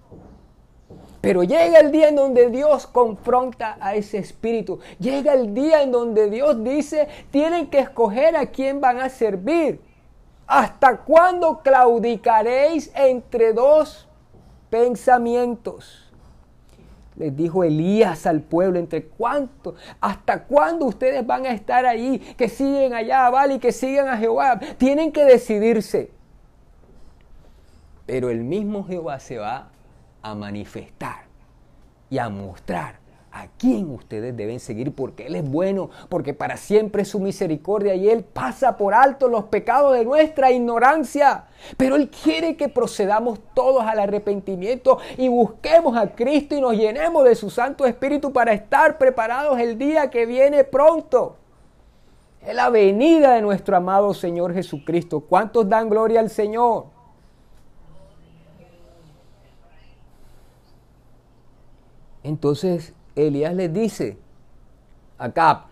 [1.21, 4.79] Pero llega el día en donde Dios confronta a ese espíritu.
[4.99, 9.81] Llega el día en donde Dios dice, tienen que escoger a quién van a servir.
[10.47, 14.07] ¿Hasta cuándo claudicaréis entre dos
[14.69, 16.04] pensamientos?
[17.17, 19.77] Les dijo Elías al pueblo, ¿entre cuánto?
[20.01, 22.19] ¿Hasta cuándo ustedes van a estar ahí?
[22.37, 24.59] Que siguen allá a y que sigan a Jehová.
[24.79, 26.11] Tienen que decidirse.
[28.07, 29.69] Pero el mismo Jehová se va
[30.23, 31.25] a manifestar
[32.11, 33.04] y a mostrar
[33.35, 37.97] a quién ustedes deben seguir porque Él es bueno, porque para siempre es su misericordia
[37.97, 41.47] y Él pasa por alto los pecados de nuestra ignorancia.
[41.77, 47.25] Pero Él quiere que procedamos todos al arrepentimiento y busquemos a Cristo y nos llenemos
[47.25, 51.37] de su Santo Espíritu para estar preparados el día que viene pronto.
[52.41, 55.21] Es la venida de nuestro amado Señor Jesucristo.
[55.21, 56.85] ¿Cuántos dan gloria al Señor?
[62.23, 64.19] Entonces Elías les dice,
[65.19, 65.67] acá,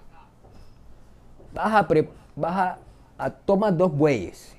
[1.52, 1.88] vas a,
[2.36, 2.78] vas
[3.18, 4.56] a, tomar dos bueyes.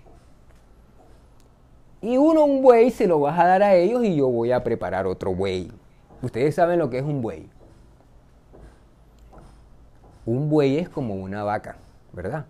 [2.02, 4.64] Y uno un buey se lo vas a dar a ellos y yo voy a
[4.64, 5.72] preparar otro buey.
[6.22, 7.50] Ustedes saben lo que es un buey.
[10.26, 11.78] Un buey es como una vaca,
[12.12, 12.46] ¿verdad?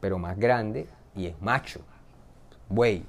[0.00, 1.80] Pero más grande y es macho.
[2.68, 3.04] Buey.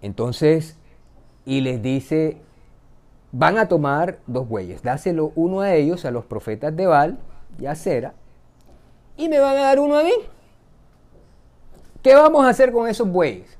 [0.00, 0.76] Entonces,
[1.44, 2.36] y les dice,
[3.32, 7.18] van a tomar dos bueyes, dáselo uno a ellos, a los profetas de Baal
[7.58, 8.12] y a Sera,
[9.16, 10.12] y me van a dar uno a mí.
[12.02, 13.58] ¿Qué vamos a hacer con esos bueyes?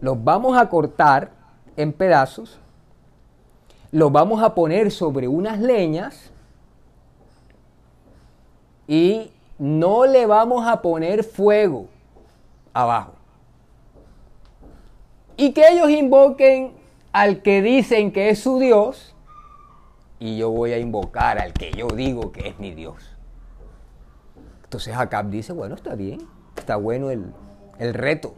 [0.00, 1.30] Los vamos a cortar
[1.76, 2.58] en pedazos,
[3.90, 6.30] los vamos a poner sobre unas leñas
[8.86, 11.86] y no le vamos a poner fuego
[12.74, 13.12] abajo.
[15.36, 16.77] Y que ellos invoquen
[17.12, 19.14] al que dicen que es su Dios
[20.20, 23.16] y yo voy a invocar al que yo digo que es mi Dios.
[24.64, 26.20] Entonces Acab dice, bueno, está bien,
[26.56, 27.24] está bueno el,
[27.78, 28.34] el reto.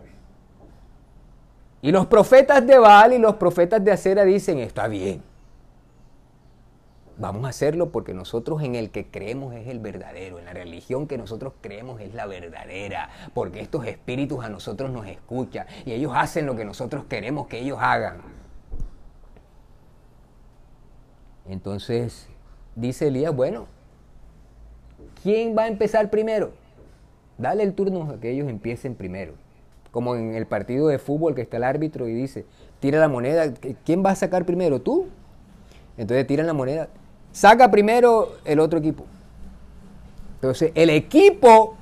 [1.82, 5.22] Y los profetas de Baal y los profetas de Acera dicen, está bien.
[7.16, 11.06] Vamos a hacerlo porque nosotros en el que creemos es el verdadero, en la religión
[11.06, 16.12] que nosotros creemos es la verdadera, porque estos espíritus a nosotros nos escuchan y ellos
[16.14, 18.39] hacen lo que nosotros queremos que ellos hagan.
[21.48, 22.28] Entonces
[22.76, 23.66] dice Elías, bueno,
[25.22, 26.52] ¿quién va a empezar primero?
[27.38, 29.32] Dale el turno a que ellos empiecen primero.
[29.90, 32.44] Como en el partido de fútbol que está el árbitro y dice,
[32.78, 33.52] tira la moneda,
[33.84, 34.80] ¿quién va a sacar primero?
[34.80, 35.08] ¿Tú?
[35.96, 36.88] Entonces tiran la moneda,
[37.32, 39.04] saca primero el otro equipo.
[40.36, 41.76] Entonces el equipo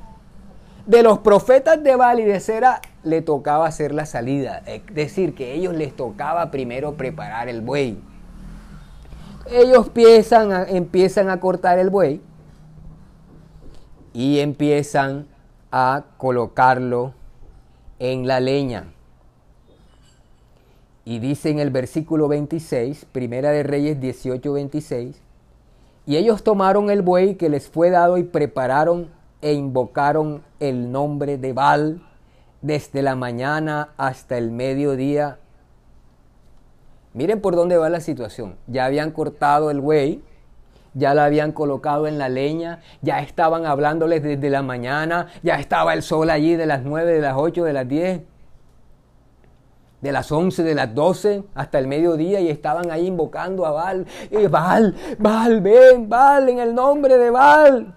[0.86, 4.62] de los profetas de Baal y de Sera le tocaba hacer la salida.
[4.66, 7.98] Es decir, que ellos les tocaba primero preparar el buey
[9.50, 9.90] ellos
[10.68, 12.20] empiezan a, cortar el buey
[14.12, 15.26] y empiezan
[15.70, 17.14] a colocarlo
[17.98, 18.92] en la leña.
[21.04, 25.20] Y dice en el versículo 26, Primera de Reyes 18, 26,
[26.06, 29.08] y ellos tomaron el buey que les fue dado y prepararon
[29.40, 32.02] e invocaron el nombre de Baal
[32.60, 35.38] desde la mañana hasta el mediodía
[37.14, 38.56] Miren por dónde va la situación.
[38.66, 40.22] Ya habían cortado el buey,
[40.94, 45.94] ya la habían colocado en la leña, ya estaban hablándoles desde la mañana, ya estaba
[45.94, 48.20] el sol allí de las 9, de las 8, de las 10,
[50.00, 54.06] de las 11, de las 12 hasta el mediodía y estaban ahí invocando a Baal.
[54.30, 54.94] Y Baal,
[55.60, 57.94] ven, Baal, en el nombre de Baal.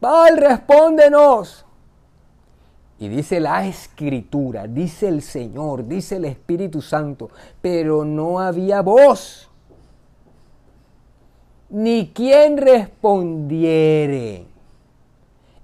[0.00, 1.64] Baal, respóndenos.
[3.00, 7.30] Y dice la escritura, dice el Señor, dice el Espíritu Santo,
[7.62, 9.48] pero no había voz,
[11.68, 14.46] ni quien respondiere.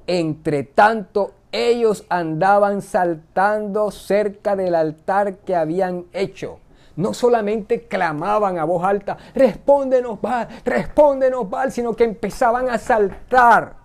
[0.06, 6.60] Entre tanto, ellos andaban saltando cerca del altar que habían hecho.
[6.94, 13.83] No solamente clamaban a voz alta, respóndenos, Val, respóndenos, Val, sino que empezaban a saltar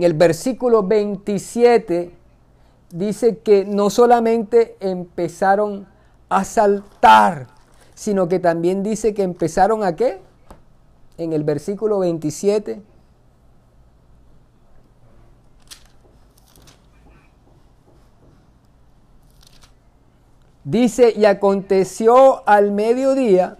[0.00, 2.10] en el versículo 27
[2.90, 5.86] dice que no solamente empezaron
[6.30, 7.48] a saltar,
[7.94, 10.22] sino que también dice que empezaron a qué?
[11.18, 12.80] En el versículo 27.
[20.64, 23.58] Dice, y aconteció al mediodía,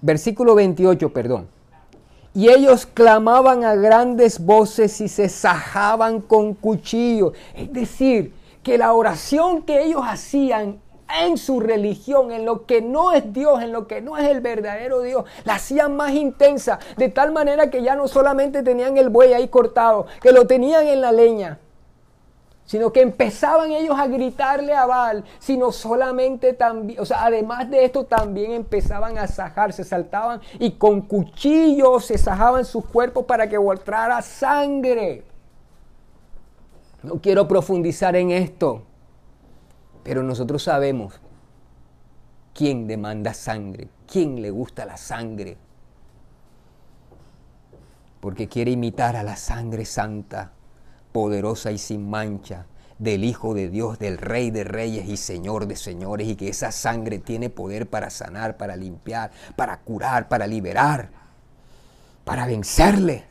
[0.00, 1.61] versículo 28, perdón.
[2.34, 7.34] Y ellos clamaban a grandes voces y se sajaban con cuchillos.
[7.54, 10.80] Es decir, que la oración que ellos hacían
[11.20, 14.40] en su religión, en lo que no es Dios, en lo que no es el
[14.40, 19.10] verdadero Dios, la hacían más intensa, de tal manera que ya no solamente tenían el
[19.10, 21.58] buey ahí cortado, que lo tenían en la leña,
[22.72, 27.84] sino que empezaban ellos a gritarle a Baal, sino solamente también, o sea, además de
[27.84, 33.46] esto también empezaban a sajar, se saltaban y con cuchillos se sajaban sus cuerpos para
[33.46, 35.22] que voltrara sangre.
[37.02, 38.84] No quiero profundizar en esto,
[40.02, 41.20] pero nosotros sabemos
[42.54, 45.58] quién demanda sangre, quién le gusta la sangre,
[48.20, 50.52] porque quiere imitar a la sangre santa,
[51.12, 52.66] poderosa y sin mancha
[52.98, 56.70] del Hijo de Dios, del Rey de Reyes y Señor de Señores, y que esa
[56.70, 61.10] sangre tiene poder para sanar, para limpiar, para curar, para liberar,
[62.24, 63.24] para vencerle.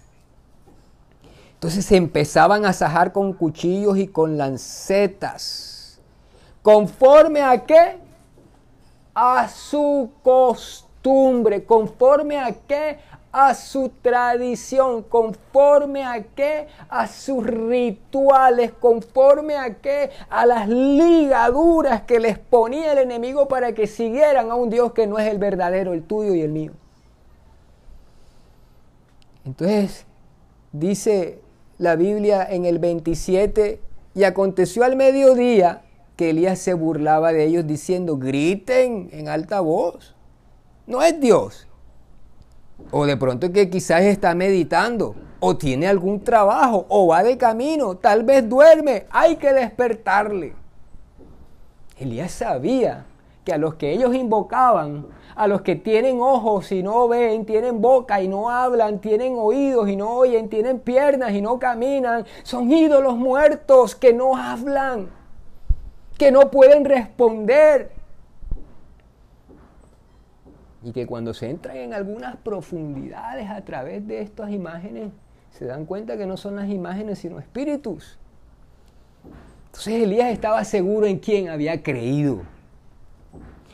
[1.54, 6.00] Entonces se empezaban a sajar con cuchillos y con lancetas.
[6.62, 8.00] ¿Conforme a qué?
[9.14, 11.64] A su costumbre.
[11.64, 13.00] ¿Conforme a qué?
[13.32, 15.04] A su tradición.
[15.04, 16.68] ¿Conforme a qué?
[16.90, 18.72] A sus rituales.
[18.80, 20.12] ¿Conforme a qué?
[20.30, 25.08] A las ligaduras que les ponía el enemigo para que siguieran a un Dios que
[25.08, 26.74] no es el verdadero, el tuyo y el mío.
[29.46, 30.06] Entonces,
[30.72, 31.40] dice
[31.78, 33.82] la Biblia en el 27,
[34.14, 35.84] y aconteció al mediodía
[36.16, 40.16] que Elías se burlaba de ellos diciendo, griten en alta voz,
[40.86, 41.68] no es Dios.
[42.90, 47.96] O de pronto que quizás está meditando, o tiene algún trabajo, o va de camino,
[47.96, 50.54] tal vez duerme, hay que despertarle.
[52.00, 53.06] Elías sabía
[53.46, 55.06] que a los que ellos invocaban
[55.36, 59.90] a los que tienen ojos y no ven, tienen boca y no hablan, tienen oídos
[59.90, 62.26] y no oyen, tienen piernas y no caminan.
[62.44, 65.10] Son ídolos muertos que no hablan,
[66.18, 67.92] que no pueden responder.
[70.84, 75.12] Y que cuando se entran en algunas profundidades a través de estas imágenes,
[75.52, 78.18] se dan cuenta que no son las imágenes sino espíritus.
[79.68, 82.42] Entonces Elías estaba seguro en quién había creído.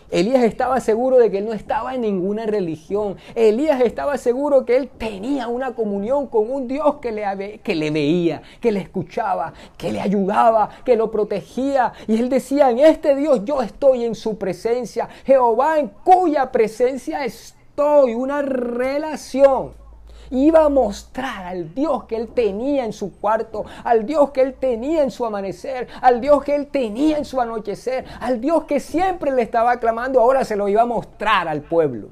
[0.09, 3.17] Elías estaba seguro de que él no estaba en ninguna religión.
[3.35, 7.91] Elías estaba seguro que él tenía una comunión con un Dios que le, que le
[7.91, 11.93] veía, que le escuchaba, que le ayudaba, que lo protegía.
[12.07, 15.09] Y él decía, en este Dios yo estoy en su presencia.
[15.25, 18.15] Jehová en cuya presencia estoy.
[18.15, 19.86] Una relación
[20.29, 24.53] iba a mostrar al Dios que él tenía en su cuarto, al Dios que él
[24.53, 28.79] tenía en su amanecer, al Dios que él tenía en su anochecer, al Dios que
[28.79, 32.09] siempre le estaba aclamando, ahora se lo iba a mostrar al pueblo.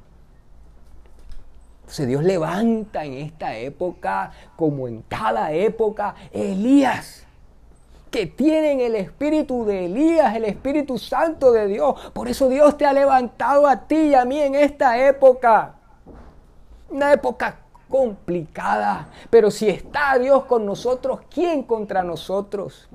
[1.82, 7.26] Entonces Dios levanta en esta época, como en cada época, Elías
[8.16, 12.00] que tienen el espíritu de Elías, el Espíritu Santo de Dios.
[12.14, 15.74] Por eso Dios te ha levantado a ti y a mí en esta época.
[16.90, 17.58] Una época
[17.96, 19.08] complicada.
[19.30, 22.90] Pero si está Dios con nosotros, ¿quién contra nosotros?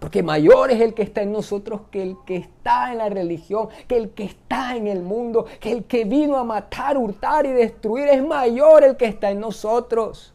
[0.00, 3.68] Porque mayor es el que está en nosotros que el que está en la religión,
[3.86, 7.52] que el que está en el mundo, que el que vino a matar, hurtar y
[7.52, 8.08] destruir.
[8.08, 10.34] Es mayor el que está en nosotros.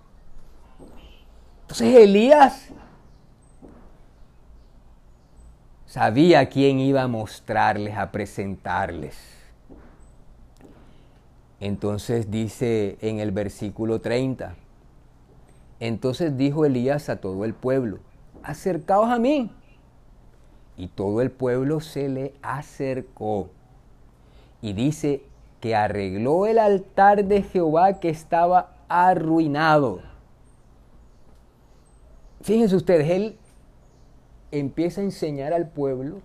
[1.63, 2.69] Entonces Elías
[5.87, 9.34] sabía quién iba a mostrarles, a presentarles.
[11.59, 14.55] Entonces dice en el versículo 30,
[15.79, 17.99] entonces dijo Elías a todo el pueblo,
[18.43, 19.51] acercaos a mí.
[20.77, 23.49] Y todo el pueblo se le acercó.
[24.61, 25.23] Y dice
[25.61, 30.01] que arregló el altar de Jehová que estaba arruinado.
[32.41, 33.37] Fíjense ustedes, él
[34.51, 36.21] empieza a enseñar al pueblo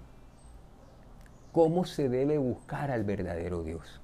[1.52, 3.99] cómo se debe buscar al verdadero Dios.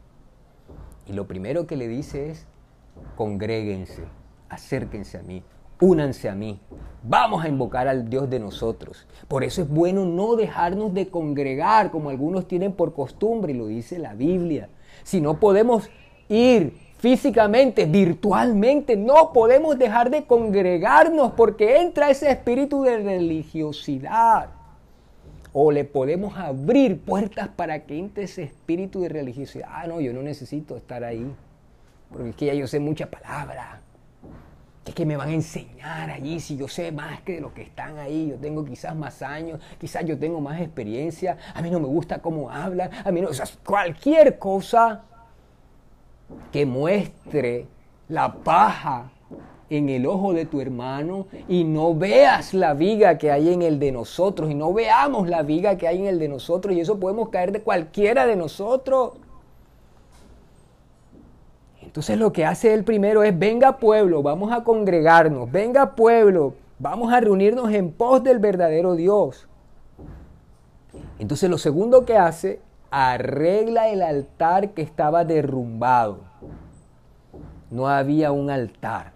[1.07, 2.47] Y lo primero que le dice es,
[3.17, 4.03] congréguense,
[4.49, 5.43] acérquense a mí,
[5.81, 6.59] únanse a mí,
[7.03, 9.07] vamos a invocar al Dios de nosotros.
[9.29, 13.67] Por eso es bueno no dejarnos de congregar como algunos tienen por costumbre, y lo
[13.67, 14.69] dice la Biblia.
[15.05, 15.89] Si no podemos
[16.29, 24.56] ir físicamente, virtualmente, no podemos dejar de congregarnos porque entra ese espíritu de religiosidad
[25.59, 29.71] o le podemos abrir puertas para que entre ese espíritu de religiosidad.
[29.73, 31.35] Ah, no, yo no necesito estar ahí,
[32.13, 33.81] porque es que ya yo sé mucha palabra.
[34.85, 37.63] ¿Qué que me van a enseñar allí si yo sé más que de los que
[37.63, 38.29] están ahí?
[38.29, 42.19] Yo tengo quizás más años, quizás yo tengo más experiencia, a mí no me gusta
[42.19, 45.05] cómo hablan, a mí no, o sea, cualquier cosa
[46.53, 47.67] que muestre
[48.11, 49.11] la paja
[49.69, 53.79] en el ojo de tu hermano y no veas la viga que hay en el
[53.79, 57.01] de nosotros y no veamos la viga que hay en el de nosotros y eso
[57.01, 59.15] podemos caer de cualquiera de nosotros.
[61.83, 67.13] Entonces lo que hace el primero es, venga pueblo, vamos a congregarnos, venga pueblo, vamos
[67.13, 69.49] a reunirnos en pos del verdadero Dios.
[71.19, 72.61] Entonces lo segundo que hace,
[72.91, 76.21] arregla el altar que estaba derrumbado.
[77.71, 79.16] No había un altar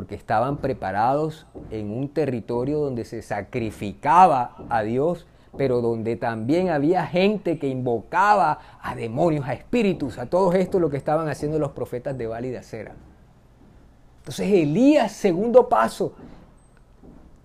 [0.00, 5.26] porque estaban preparados en un territorio donde se sacrificaba a Dios,
[5.58, 10.88] pero donde también había gente que invocaba a demonios, a espíritus, a todo esto lo
[10.88, 12.94] que estaban haciendo los profetas de Baal de Acera.
[14.20, 16.14] Entonces Elías, segundo paso,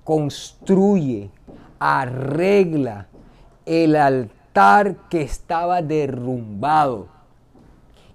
[0.06, 1.30] construye,
[1.78, 3.08] arregla
[3.66, 7.10] el altar que estaba derrumbado.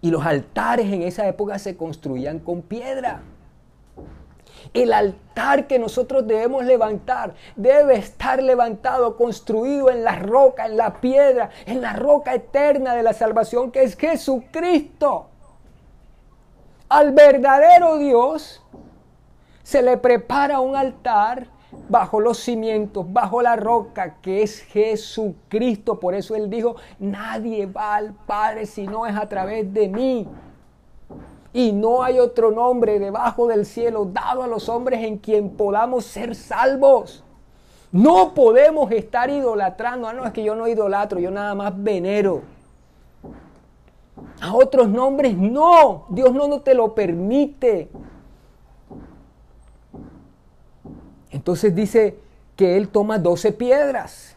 [0.01, 3.21] Y los altares en esa época se construían con piedra.
[4.73, 11.01] El altar que nosotros debemos levantar debe estar levantado, construido en la roca, en la
[11.01, 15.27] piedra, en la roca eterna de la salvación que es Jesucristo.
[16.89, 18.63] Al verdadero Dios
[19.63, 21.47] se le prepara un altar
[21.89, 26.01] bajo los cimientos, bajo la roca que es Jesucristo.
[26.01, 30.29] Por eso él dijo, nadie va al Padre si no es a través de mí.
[31.53, 36.05] Y no hay otro nombre debajo del cielo dado a los hombres en quien podamos
[36.05, 37.25] ser salvos.
[37.91, 40.07] No podemos estar idolatrando.
[40.07, 42.43] Ah, no, es que yo no idolatro, yo nada más venero.
[44.41, 46.07] A otros nombres no.
[46.09, 47.89] Dios no, no te lo permite.
[51.31, 52.19] Entonces dice
[52.55, 54.30] que él toma 12 piedras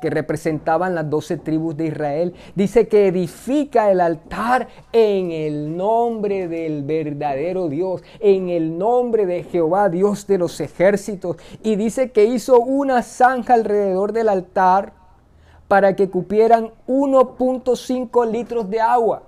[0.00, 2.34] que representaban las doce tribus de Israel.
[2.54, 9.44] Dice que edifica el altar en el nombre del verdadero Dios, en el nombre de
[9.44, 11.36] Jehová, Dios de los ejércitos.
[11.62, 14.92] Y dice que hizo una zanja alrededor del altar
[15.68, 19.22] para que cupieran 1.5 litros de agua.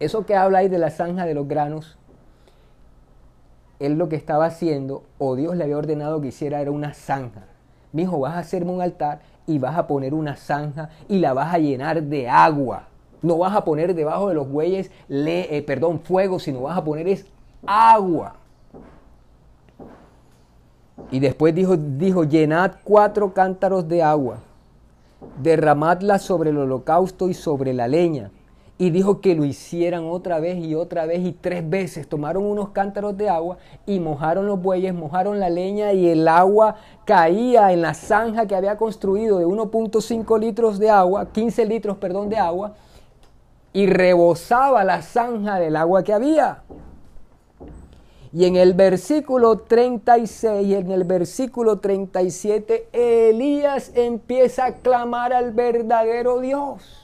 [0.00, 1.98] Eso que habla ahí de la zanja de los granos,
[3.78, 7.44] él lo que estaba haciendo, o Dios le había ordenado que hiciera, era una zanja.
[7.92, 9.20] Mi hijo, vas a hacerme un altar
[9.50, 12.84] y vas a poner una zanja y la vas a llenar de agua.
[13.20, 16.84] No vas a poner debajo de los bueyes, le, eh, perdón, fuego, sino vas a
[16.84, 17.26] poner es
[17.66, 18.36] agua.
[21.10, 24.36] Y después dijo, dijo, llenad cuatro cántaros de agua,
[25.42, 28.30] derramadla sobre el holocausto y sobre la leña
[28.80, 32.08] y dijo que lo hicieran otra vez y otra vez y tres veces.
[32.08, 36.76] Tomaron unos cántaros de agua y mojaron los bueyes, mojaron la leña y el agua
[37.04, 42.30] caía en la zanja que había construido de 1.5 litros de agua, 15 litros, perdón,
[42.30, 42.72] de agua,
[43.74, 46.62] y rebosaba la zanja del agua que había.
[48.32, 55.52] Y en el versículo 36 y en el versículo 37, Elías empieza a clamar al
[55.52, 56.99] verdadero Dios.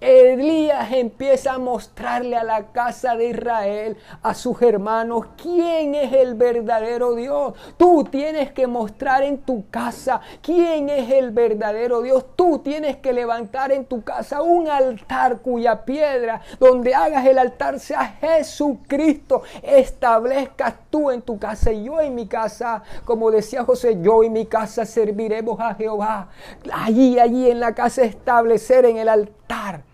[0.00, 6.34] Elías empieza a mostrarle a la casa de Israel, a sus hermanos, quién es el
[6.34, 7.52] verdadero Dios.
[7.76, 12.24] Tú tienes que mostrar en tu casa quién es el verdadero Dios.
[12.34, 17.78] Tú tienes que levantar en tu casa un altar cuya piedra, donde hagas el altar,
[17.78, 19.42] sea Jesucristo.
[19.62, 24.30] Establezcas tú en tu casa y yo en mi casa, como decía José, yo y
[24.30, 26.28] mi casa serviremos a Jehová.
[26.72, 29.89] Allí, allí en la casa establecer en el altar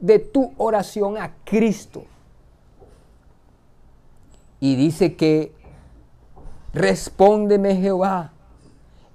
[0.00, 2.04] de tu oración a Cristo.
[4.58, 5.52] Y dice que
[6.72, 8.32] respóndeme Jehová.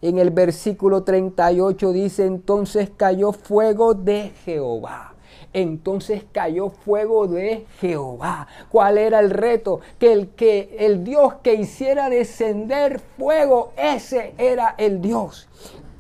[0.02, 5.14] En el versículo 38 dice, entonces cayó fuego de Jehová.
[5.54, 8.48] Entonces cayó fuego de Jehová.
[8.70, 9.80] ¿Cuál era el reto?
[9.98, 15.48] Que el que el Dios que hiciera descender fuego, ese era el Dios.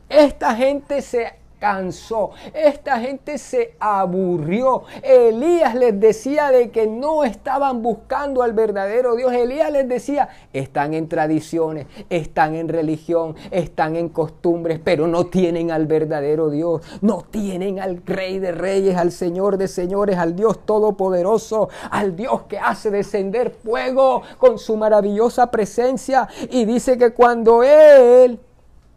[0.09, 1.33] Esta gente se
[1.65, 4.83] cansó, esta gente se aburrió.
[5.01, 9.33] Elías les decía de que no estaban buscando al verdadero Dios.
[9.33, 15.71] Elías les decía, están en tradiciones, están en religión, están en costumbres, pero no tienen
[15.71, 20.67] al verdadero Dios, no tienen al Rey de Reyes, al Señor de Señores, al Dios
[20.67, 26.29] Todopoderoso, al Dios que hace descender fuego con su maravillosa presencia.
[26.51, 28.39] Y dice que cuando Él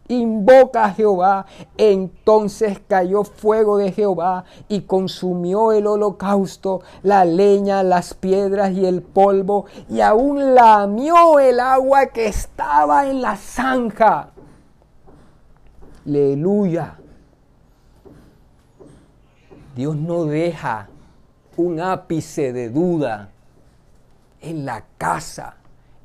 [0.09, 1.45] invoca a Jehová.
[1.77, 9.01] Entonces cayó fuego de Jehová y consumió el holocausto, la leña, las piedras y el
[9.01, 14.31] polvo, y aún lamió el agua que estaba en la zanja.
[16.05, 16.97] Aleluya.
[19.75, 20.89] Dios no deja
[21.55, 23.29] un ápice de duda
[24.41, 25.57] en la casa,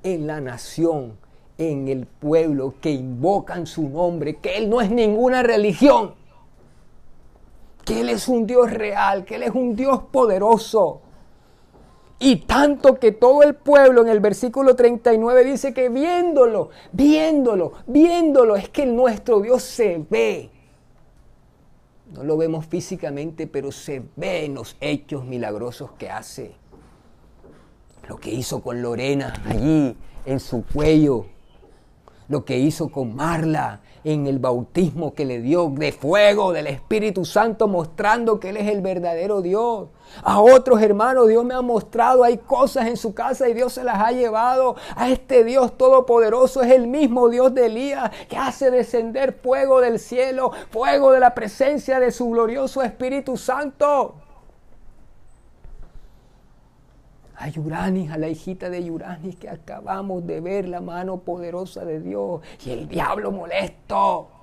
[0.02, 1.16] en la nación,
[1.58, 6.14] en el pueblo que invocan su nombre, que Él no es ninguna religión,
[7.84, 11.00] que Él es un Dios real, que Él es un Dios poderoso.
[12.18, 18.56] Y tanto que todo el pueblo en el versículo 39 dice que viéndolo, viéndolo, viéndolo,
[18.56, 20.50] es que nuestro Dios se ve.
[22.12, 26.52] No lo vemos físicamente, pero se ve en los hechos milagrosos que hace.
[28.08, 31.26] Lo que hizo con Lorena allí en su cuello.
[32.28, 37.24] Lo que hizo con Marla en el bautismo que le dio de fuego del Espíritu
[37.24, 39.88] Santo, mostrando que Él es el verdadero Dios.
[40.22, 43.84] A otros hermanos Dios me ha mostrado, hay cosas en su casa y Dios se
[43.84, 44.76] las ha llevado.
[44.94, 49.98] A este Dios todopoderoso es el mismo Dios de Elías que hace descender fuego del
[49.98, 54.23] cielo, fuego de la presencia de su glorioso Espíritu Santo.
[57.36, 62.00] A Yuranis, a la hijita de Yuranis, que acabamos de ver la mano poderosa de
[62.00, 64.33] Dios y el diablo molesto.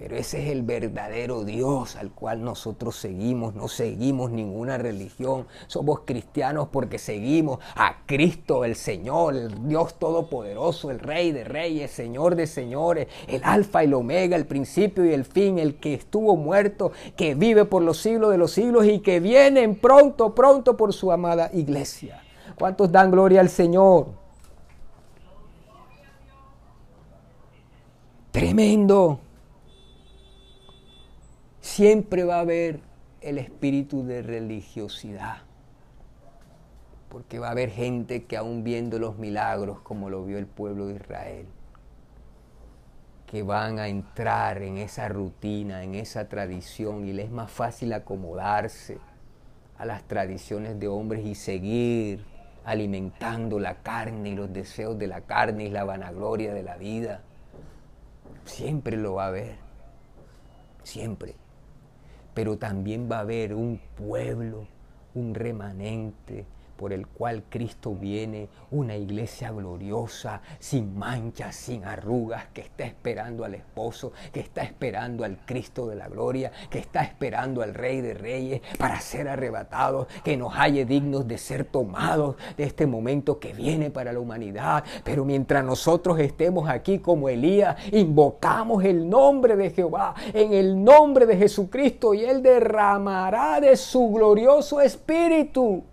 [0.00, 3.54] Pero ese es el verdadero Dios al cual nosotros seguimos.
[3.54, 5.46] No seguimos ninguna religión.
[5.66, 11.90] Somos cristianos porque seguimos a Cristo el Señor, el Dios Todopoderoso, el Rey de Reyes,
[11.90, 15.92] Señor de Señores, el Alfa y el Omega, el principio y el fin, el que
[15.92, 20.78] estuvo muerto, que vive por los siglos de los siglos y que viene pronto, pronto
[20.78, 22.22] por su amada iglesia.
[22.58, 24.06] ¿Cuántos dan gloria al Señor?
[28.30, 29.20] Tremendo
[31.60, 32.80] siempre va a haber
[33.20, 35.38] el espíritu de religiosidad.
[37.08, 40.86] Porque va a haber gente que aún viendo los milagros como lo vio el pueblo
[40.86, 41.46] de Israel,
[43.26, 47.92] que van a entrar en esa rutina, en esa tradición, y les es más fácil
[47.92, 48.98] acomodarse
[49.76, 52.24] a las tradiciones de hombres y seguir
[52.64, 57.22] alimentando la carne y los deseos de la carne y la vanagloria de la vida.
[58.44, 59.56] Siempre lo va a haber,
[60.84, 61.34] siempre
[62.34, 64.66] pero también va a haber un pueblo,
[65.14, 66.46] un remanente
[66.80, 73.44] por el cual Cristo viene, una iglesia gloriosa, sin manchas, sin arrugas, que está esperando
[73.44, 78.00] al esposo, que está esperando al Cristo de la gloria, que está esperando al Rey
[78.00, 83.38] de Reyes para ser arrebatados, que nos halle dignos de ser tomados de este momento
[83.38, 84.82] que viene para la humanidad.
[85.04, 91.26] Pero mientras nosotros estemos aquí como Elías, invocamos el nombre de Jehová, en el nombre
[91.26, 95.89] de Jesucristo, y Él derramará de su glorioso espíritu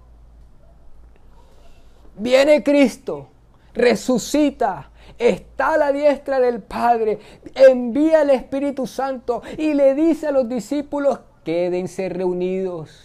[2.20, 3.28] Viene Cristo,
[3.76, 4.89] resucita,
[5.20, 7.20] está a la diestra del Padre,
[7.53, 13.03] envía el Espíritu Santo y le dice a los discípulos, quédense reunidos.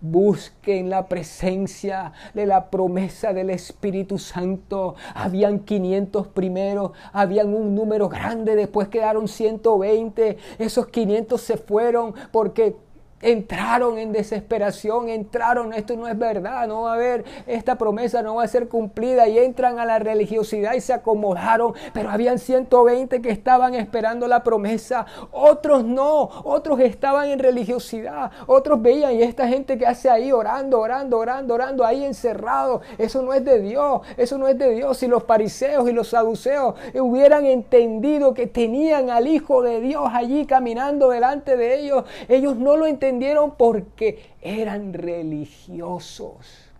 [0.00, 4.96] Busquen la presencia de la promesa del Espíritu Santo.
[5.14, 10.36] Habían 500 primero, habían un número grande, después quedaron 120.
[10.58, 12.76] Esos 500 se fueron porque
[13.22, 18.36] entraron en desesperación, entraron, esto no es verdad, no va a haber, esta promesa no
[18.36, 23.22] va a ser cumplida y entran a la religiosidad y se acomodaron, pero habían 120
[23.22, 29.48] que estaban esperando la promesa, otros no, otros estaban en religiosidad, otros veían y esta
[29.48, 34.02] gente que hace ahí orando, orando, orando, orando, ahí encerrado, eso no es de Dios,
[34.16, 34.98] eso no es de Dios.
[34.98, 40.44] Si los fariseos y los saduceos hubieran entendido que tenían al Hijo de Dios allí
[40.46, 43.13] caminando delante de ellos, ellos no lo entendían
[43.56, 46.70] porque eran religiosos.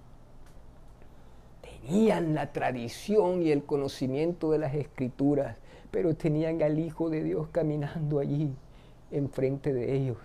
[1.83, 5.57] Tenían la tradición y el conocimiento de las escrituras,
[5.91, 8.51] pero tenían al Hijo de Dios caminando allí
[9.11, 10.17] enfrente de ellos.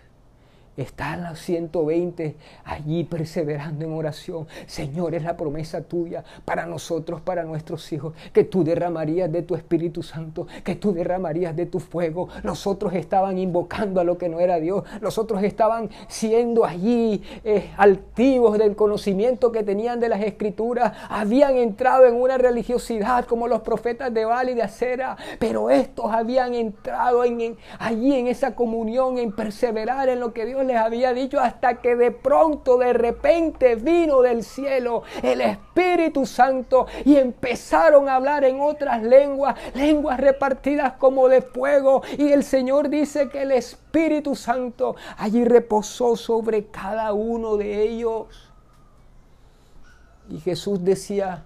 [0.79, 4.47] Están los 120 allí perseverando en oración.
[4.65, 9.55] Señor, es la promesa tuya para nosotros, para nuestros hijos, que tú derramarías de tu
[9.55, 12.29] Espíritu Santo, que tú derramarías de tu fuego.
[12.43, 14.85] Los otros estaban invocando a lo que no era Dios.
[15.01, 20.93] Los otros estaban siendo allí eh, altivos del conocimiento que tenían de las Escrituras.
[21.09, 26.05] Habían entrado en una religiosidad como los profetas de Baal y de Acera, pero estos
[26.09, 31.13] habían entrado en, allí en esa comunión, en perseverar en lo que Dios les había
[31.13, 38.07] dicho hasta que de pronto, de repente vino del cielo el Espíritu Santo y empezaron
[38.07, 42.03] a hablar en otras lenguas, lenguas repartidas como de fuego.
[42.17, 48.27] Y el Señor dice que el Espíritu Santo allí reposó sobre cada uno de ellos.
[50.29, 51.45] Y Jesús decía,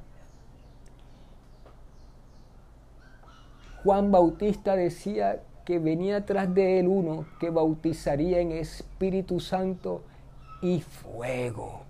[3.84, 10.02] Juan Bautista decía que venía tras de él uno que bautizaría en Espíritu Santo
[10.62, 11.83] y fuego.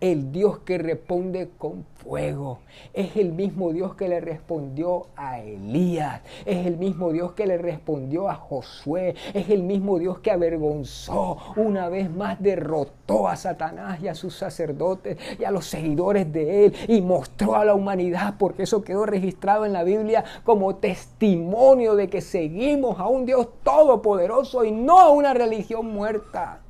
[0.00, 2.60] El Dios que responde con fuego.
[2.94, 6.22] Es el mismo Dios que le respondió a Elías.
[6.46, 9.14] Es el mismo Dios que le respondió a Josué.
[9.34, 14.36] Es el mismo Dios que avergonzó una vez más, derrotó a Satanás y a sus
[14.36, 19.04] sacerdotes y a los seguidores de él y mostró a la humanidad, porque eso quedó
[19.04, 25.00] registrado en la Biblia como testimonio de que seguimos a un Dios todopoderoso y no
[25.00, 26.60] a una religión muerta.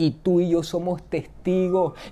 [0.00, 1.37] Y tú y yo somos testigos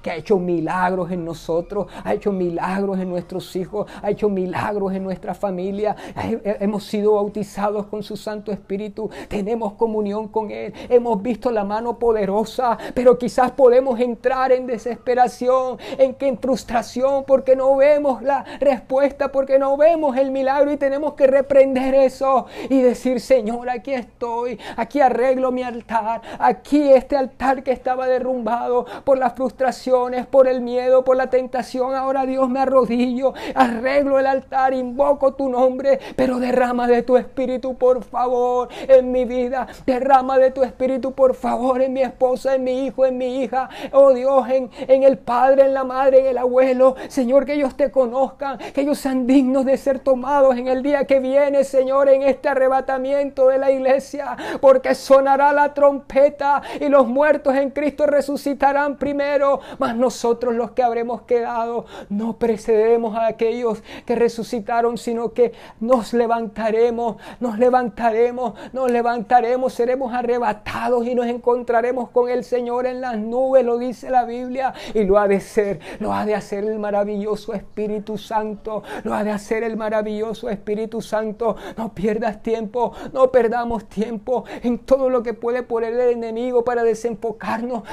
[0.03, 4.95] que ha hecho milagros en nosotros, ha hecho milagros en nuestros hijos, ha hecho milagros
[4.95, 5.95] en nuestra familia.
[6.43, 11.99] Hemos sido bautizados con su Santo Espíritu, tenemos comunión con Él, hemos visto la mano
[11.99, 18.45] poderosa, pero quizás podemos entrar en desesperación, en que en frustración, porque no vemos la
[18.61, 23.93] respuesta, porque no vemos el milagro y tenemos que reprender eso y decir, Señor, aquí
[23.93, 30.61] estoy, aquí arreglo mi altar, aquí este altar que estaba derrumbado por frustraciones, por el
[30.61, 31.95] miedo, por la tentación.
[31.95, 37.77] Ahora Dios me arrodillo, arreglo el altar, invoco tu nombre, pero derrama de tu espíritu,
[37.77, 39.67] por favor, en mi vida.
[39.87, 43.69] Derrama de tu espíritu, por favor, en mi esposa, en mi hijo, en mi hija.
[43.93, 46.97] Oh Dios, en, en el padre, en la madre, en el abuelo.
[47.09, 51.05] Señor, que ellos te conozcan, que ellos sean dignos de ser tomados en el día
[51.05, 57.07] que viene, Señor, en este arrebatamiento de la iglesia, porque sonará la trompeta y los
[57.07, 63.85] muertos en Cristo resucitarán primero, mas nosotros los que habremos quedado no precedemos a aquellos
[64.05, 72.11] que resucitaron, sino que nos levantaremos, nos levantaremos, nos levantaremos, seremos arrebatados y nos encontraremos
[72.11, 75.79] con el Señor en las nubes, lo dice la Biblia, y lo ha de ser,
[76.01, 81.01] lo ha de hacer el maravilloso Espíritu Santo, lo ha de hacer el maravilloso Espíritu
[81.01, 81.55] Santo.
[81.77, 86.83] No pierdas tiempo, no perdamos tiempo en todo lo que puede poner el enemigo para
[86.83, 87.37] desenfocar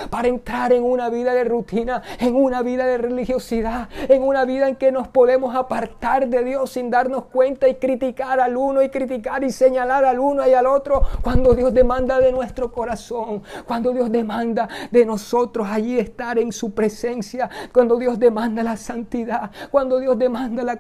[0.10, 4.68] para entrar en una vida de rutina, en una vida de religiosidad, en una vida
[4.68, 8.90] en que nos podemos apartar de Dios sin darnos cuenta y criticar al uno y
[8.90, 13.92] criticar y señalar al uno y al otro, cuando Dios demanda de nuestro corazón, cuando
[13.92, 20.00] Dios demanda de nosotros allí estar en su presencia, cuando Dios demanda la santidad, cuando
[20.00, 20.80] Dios demanda la,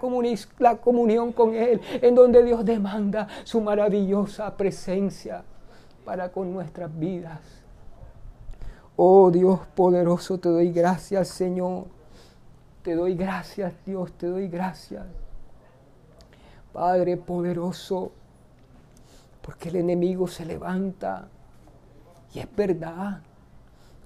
[0.60, 5.44] la comunión con Él, en donde Dios demanda su maravillosa presencia
[6.06, 7.63] para con nuestras vidas.
[8.96, 11.86] Oh Dios poderoso, te doy gracias Señor.
[12.84, 15.06] Te doy gracias Dios, te doy gracias.
[16.72, 18.12] Padre poderoso,
[19.42, 21.28] porque el enemigo se levanta.
[22.34, 23.22] Y es verdad.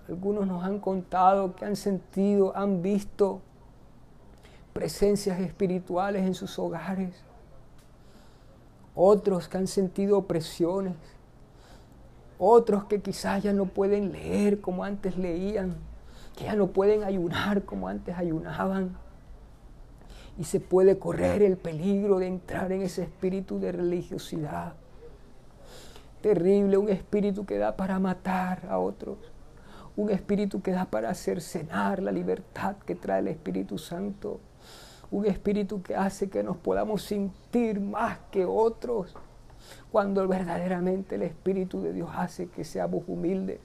[0.07, 3.41] Algunos nos han contado que han sentido, han visto
[4.73, 7.15] presencias espirituales en sus hogares.
[8.95, 10.95] Otros que han sentido opresiones
[12.39, 15.75] otros que quizás ya no pueden leer como antes leían,
[16.35, 18.97] que ya no pueden ayunar como antes ayunaban.
[20.37, 24.73] Y se puede correr el peligro de entrar en ese espíritu de religiosidad.
[26.21, 29.17] Terrible, un espíritu que da para matar a otros.
[29.95, 34.39] Un espíritu que da para hacer cenar la libertad que trae el Espíritu Santo.
[35.09, 39.15] Un espíritu que hace que nos podamos sentir más que otros
[39.91, 43.59] cuando verdaderamente el Espíritu de Dios hace que seamos humildes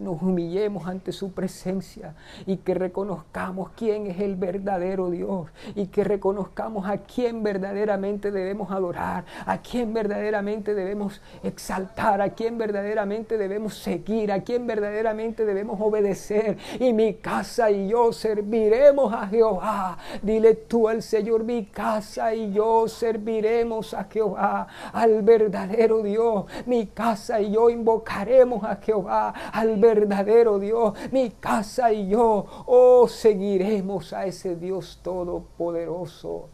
[0.00, 2.14] nos humillemos ante su presencia
[2.46, 8.70] y que reconozcamos quién es el verdadero Dios y que reconozcamos a quién verdaderamente debemos
[8.70, 15.80] adorar, a quién verdaderamente debemos exaltar, a quién verdaderamente debemos seguir, a quién verdaderamente debemos
[15.80, 16.56] obedecer.
[16.78, 19.98] Y mi casa y yo serviremos a Jehová.
[20.22, 26.46] Dile tú al Señor, mi casa y yo serviremos a Jehová, al verdadero Dios.
[26.66, 29.89] Mi casa y yo invocaremos a Jehová, al verdadero
[30.58, 36.48] Dios, mi casa y yo, oh, seguiremos a ese Dios todopoderoso,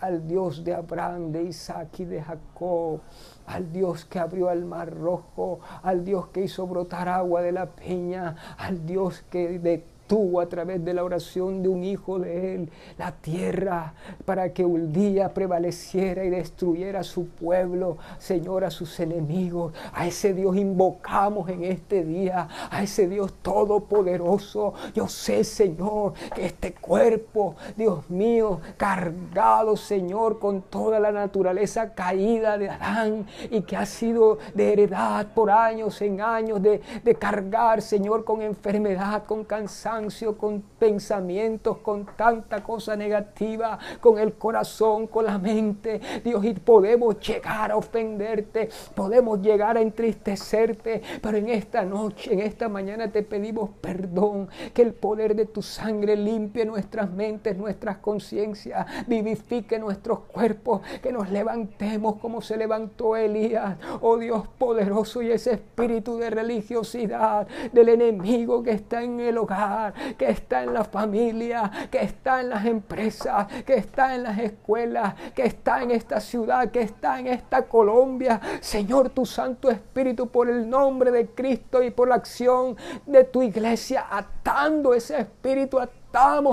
[0.00, 3.00] al Dios de Abraham, de Isaac y de Jacob,
[3.46, 7.66] al Dios que abrió el mar rojo, al Dios que hizo brotar agua de la
[7.66, 12.54] peña, al Dios que de tuvo a través de la oración de un hijo de
[12.54, 13.92] él la tierra
[14.24, 19.74] para que un día prevaleciera y destruyera su pueblo, Señor, a sus enemigos.
[19.92, 24.72] A ese Dios invocamos en este día, a ese Dios todopoderoso.
[24.94, 32.56] Yo sé, Señor, que este cuerpo, Dios mío, cargado, Señor, con toda la naturaleza caída
[32.56, 38.24] de Adán y que ha sido de heredad por años en años, de cargar, Señor,
[38.24, 39.97] con enfermedad, con cansancio
[40.36, 46.00] con pensamientos, con tanta cosa negativa, con el corazón, con la mente.
[46.24, 52.40] Dios, y podemos llegar a ofenderte, podemos llegar a entristecerte, pero en esta noche, en
[52.40, 57.98] esta mañana te pedimos perdón, que el poder de tu sangre limpie nuestras mentes, nuestras
[57.98, 65.32] conciencias, vivifique nuestros cuerpos, que nos levantemos como se levantó Elías, oh Dios poderoso, y
[65.32, 70.84] ese espíritu de religiosidad del enemigo que está en el hogar, que está en la
[70.84, 76.20] familia, que está en las empresas, que está en las escuelas, que está en esta
[76.20, 78.40] ciudad, que está en esta Colombia.
[78.60, 82.76] Señor, tu Santo Espíritu, por el nombre de Cristo y por la acción
[83.06, 85.78] de tu iglesia, atando ese espíritu,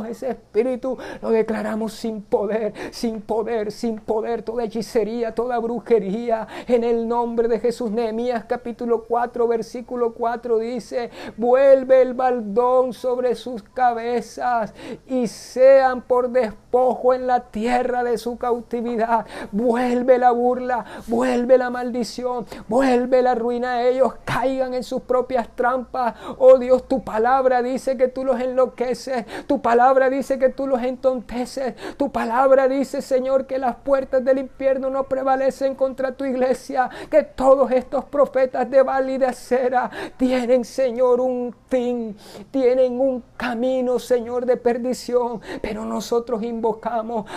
[0.07, 6.84] ese espíritu, lo declaramos sin poder, sin poder, sin poder, toda hechicería, toda brujería, en
[6.84, 7.89] el nombre de Jesús.
[7.89, 14.74] Nehemías capítulo 4, versículo 4 dice, vuelve el baldón sobre sus cabezas
[15.07, 16.30] y sean por
[16.76, 19.26] despojo en la tierra de su cautividad.
[19.52, 23.82] Vuelve la burla, vuelve la maldición, vuelve la ruina.
[23.84, 26.16] Ellos caigan en sus propias trampas.
[26.38, 29.26] Oh Dios, tu palabra dice que tú los enloqueces.
[29.48, 31.76] Tu palabra dice que tú los entonteces.
[31.96, 36.90] Tu palabra dice, Señor, que las puertas del infierno no prevalecen contra tu iglesia.
[37.10, 42.18] Que todos estos profetas de Val y de Acera tienen, Señor, un fin.
[42.52, 45.40] Tienen un camino, Señor, de perdición.
[45.62, 46.44] Pero nosotros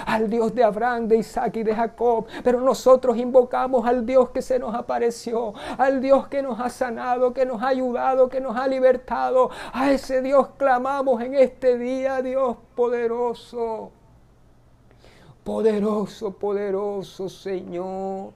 [0.06, 2.26] al Dios de Abraham, de Isaac y de Jacob.
[2.42, 5.54] Pero nosotros invocamos al Dios que se nos apareció.
[5.76, 9.50] Al Dios que nos ha sanado, que nos ha ayudado, que nos ha libertado.
[9.72, 13.90] A ese Dios clamamos en este día Dios poderoso.
[15.44, 18.32] Poderoso, poderoso Señor.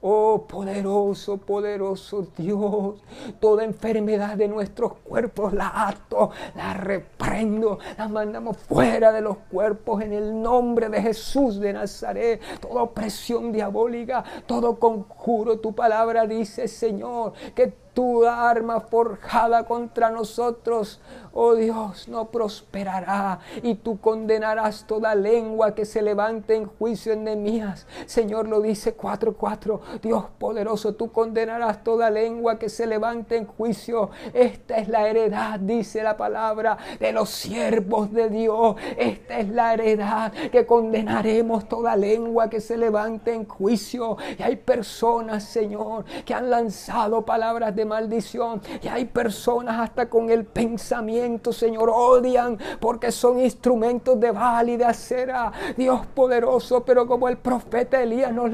[0.00, 3.02] Oh poderoso, poderoso Dios,
[3.40, 10.02] toda enfermedad de nuestros cuerpos la ato, la reprendo, la mandamos fuera de los cuerpos
[10.02, 12.40] en el nombre de Jesús de Nazaret.
[12.60, 21.00] Toda opresión diabólica, todo conjuro, tu palabra dice, Señor, que tu arma forjada contra nosotros,
[21.32, 27.24] oh Dios, no prosperará y tú condenarás toda lengua que se levante en juicio en
[27.24, 27.86] Nemías.
[28.04, 29.80] Señor lo dice 4:4.
[30.02, 34.10] Dios poderoso, tú condenarás toda lengua que se levante en juicio.
[34.34, 38.76] Esta es la heredad, dice la palabra, de los siervos de Dios.
[38.98, 44.18] Esta es la heredad que condenaremos toda lengua que se levante en juicio.
[44.38, 48.60] Y hay personas, Señor, que han lanzado palabras de maldición.
[48.82, 54.32] Y hay personas hasta con el pensamiento, Señor, odian porque son instrumentos de
[54.76, 55.52] de acera.
[55.76, 58.52] Dios poderoso, pero como el profeta Elías nos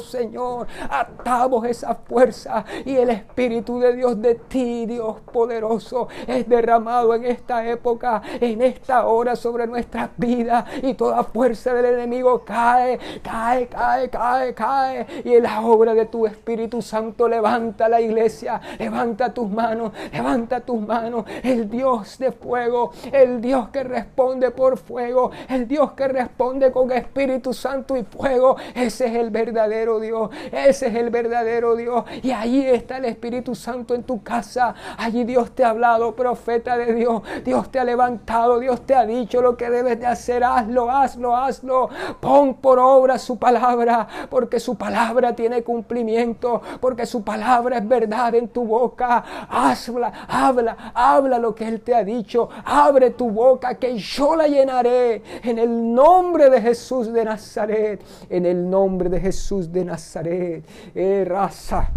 [0.00, 7.14] Señor, atamos esa fuerza y el Espíritu de Dios de ti, Dios poderoso, es derramado
[7.14, 12.98] en esta época, en esta hora sobre nuestras vidas y toda fuerza del enemigo cae,
[13.22, 15.06] cae, cae, cae, cae.
[15.24, 20.60] Y en la obra de tu Espíritu Santo levanta la iglesia levanta tus manos, levanta
[20.60, 21.24] tus manos.
[21.42, 26.92] El Dios de fuego, el Dios que responde por fuego, el Dios que responde con
[26.92, 28.56] Espíritu Santo y fuego.
[28.74, 29.55] Ese es el verdadero
[30.00, 32.04] Dios, ese es el verdadero Dios.
[32.22, 34.74] Y ahí está el Espíritu Santo en tu casa.
[34.98, 37.22] Allí Dios te ha hablado, profeta de Dios.
[37.44, 40.44] Dios te ha levantado, Dios te ha dicho lo que debes de hacer.
[40.44, 41.88] Hazlo, hazlo, hazlo.
[42.20, 48.34] Pon por obra su palabra, porque su palabra tiene cumplimiento, porque su palabra es verdad
[48.34, 49.24] en tu boca.
[49.48, 52.50] Habla, habla, habla lo que Él te ha dicho.
[52.64, 55.22] Abre tu boca que yo la llenaré.
[55.42, 58.02] En el nombre de Jesús de Nazaret.
[58.28, 59.35] En el nombre de Jesús
[59.70, 60.64] de Nazaret.
[60.94, 61.90] Eh, raza,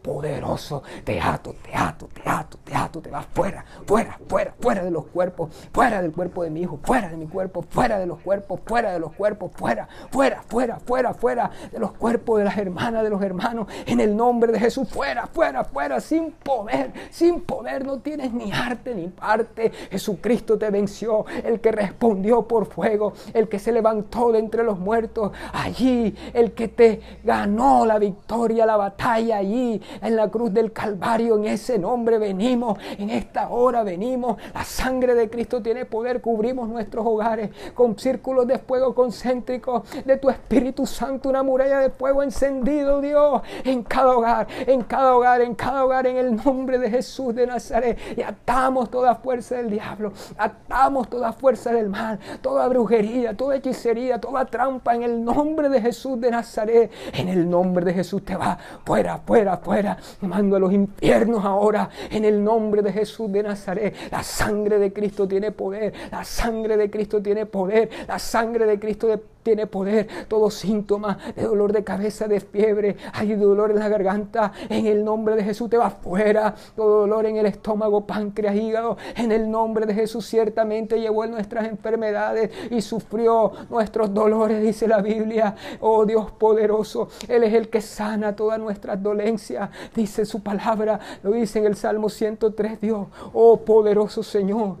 [0.00, 6.00] Poderoso, teatro, teatro, teatro, teatro, te vas fuera, fuera, fuera, fuera de los cuerpos, fuera
[6.02, 9.00] del cuerpo de mi hijo, fuera de mi cuerpo, fuera de los cuerpos, fuera de
[9.00, 13.22] los cuerpos, fuera, fuera, fuera, fuera, fuera de los cuerpos de las hermanas, de los
[13.22, 18.32] hermanos, en el nombre de Jesús, fuera, fuera, fuera, sin poder, sin poder, no tienes
[18.32, 19.72] ni arte ni parte.
[19.90, 24.78] Jesucristo te venció, el que respondió por fuego, el que se levantó de entre los
[24.78, 26.83] muertos, allí, el que te
[27.22, 31.36] ganó la victoria, la batalla allí en la cruz del Calvario.
[31.36, 34.36] En ese nombre venimos, en esta hora venimos.
[34.52, 36.20] La sangre de Cristo tiene poder.
[36.20, 41.90] Cubrimos nuestros hogares con círculos de fuego concéntricos de tu Espíritu Santo, una muralla de
[41.90, 46.78] fuego encendido, Dios, en cada hogar, en cada hogar, en cada hogar, en el nombre
[46.78, 47.98] de Jesús de Nazaret.
[48.16, 54.20] Y atamos toda fuerza del diablo, atamos toda fuerza del mal, toda brujería, toda hechicería,
[54.20, 56.73] toda trampa en el nombre de Jesús de Nazaret
[57.12, 59.96] En el nombre de Jesús te va fuera, fuera, fuera.
[60.20, 63.94] Mando a los infiernos ahora, en el nombre de Jesús de Nazaret.
[64.10, 68.78] La sangre de Cristo tiene poder, la sangre de Cristo tiene poder, la sangre de
[68.78, 69.08] Cristo
[69.44, 70.08] tiene poder.
[70.26, 75.04] Todo síntoma de dolor de cabeza, de fiebre, hay dolor en la garganta, en el
[75.04, 76.54] nombre de Jesús te va fuera.
[76.74, 81.68] Todo dolor en el estómago, páncreas, hígado, en el nombre de Jesús ciertamente llevó nuestras
[81.68, 85.54] enfermedades y sufrió nuestros dolores, dice la Biblia.
[85.80, 91.32] Oh Dios poderoso, Él es el que sana todas nuestras dolencias, dice su palabra, lo
[91.32, 93.06] dice en el Salmo 103, Dios.
[93.34, 94.76] Oh poderoso Señor,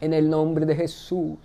[0.00, 1.36] en el nombre de Jesús.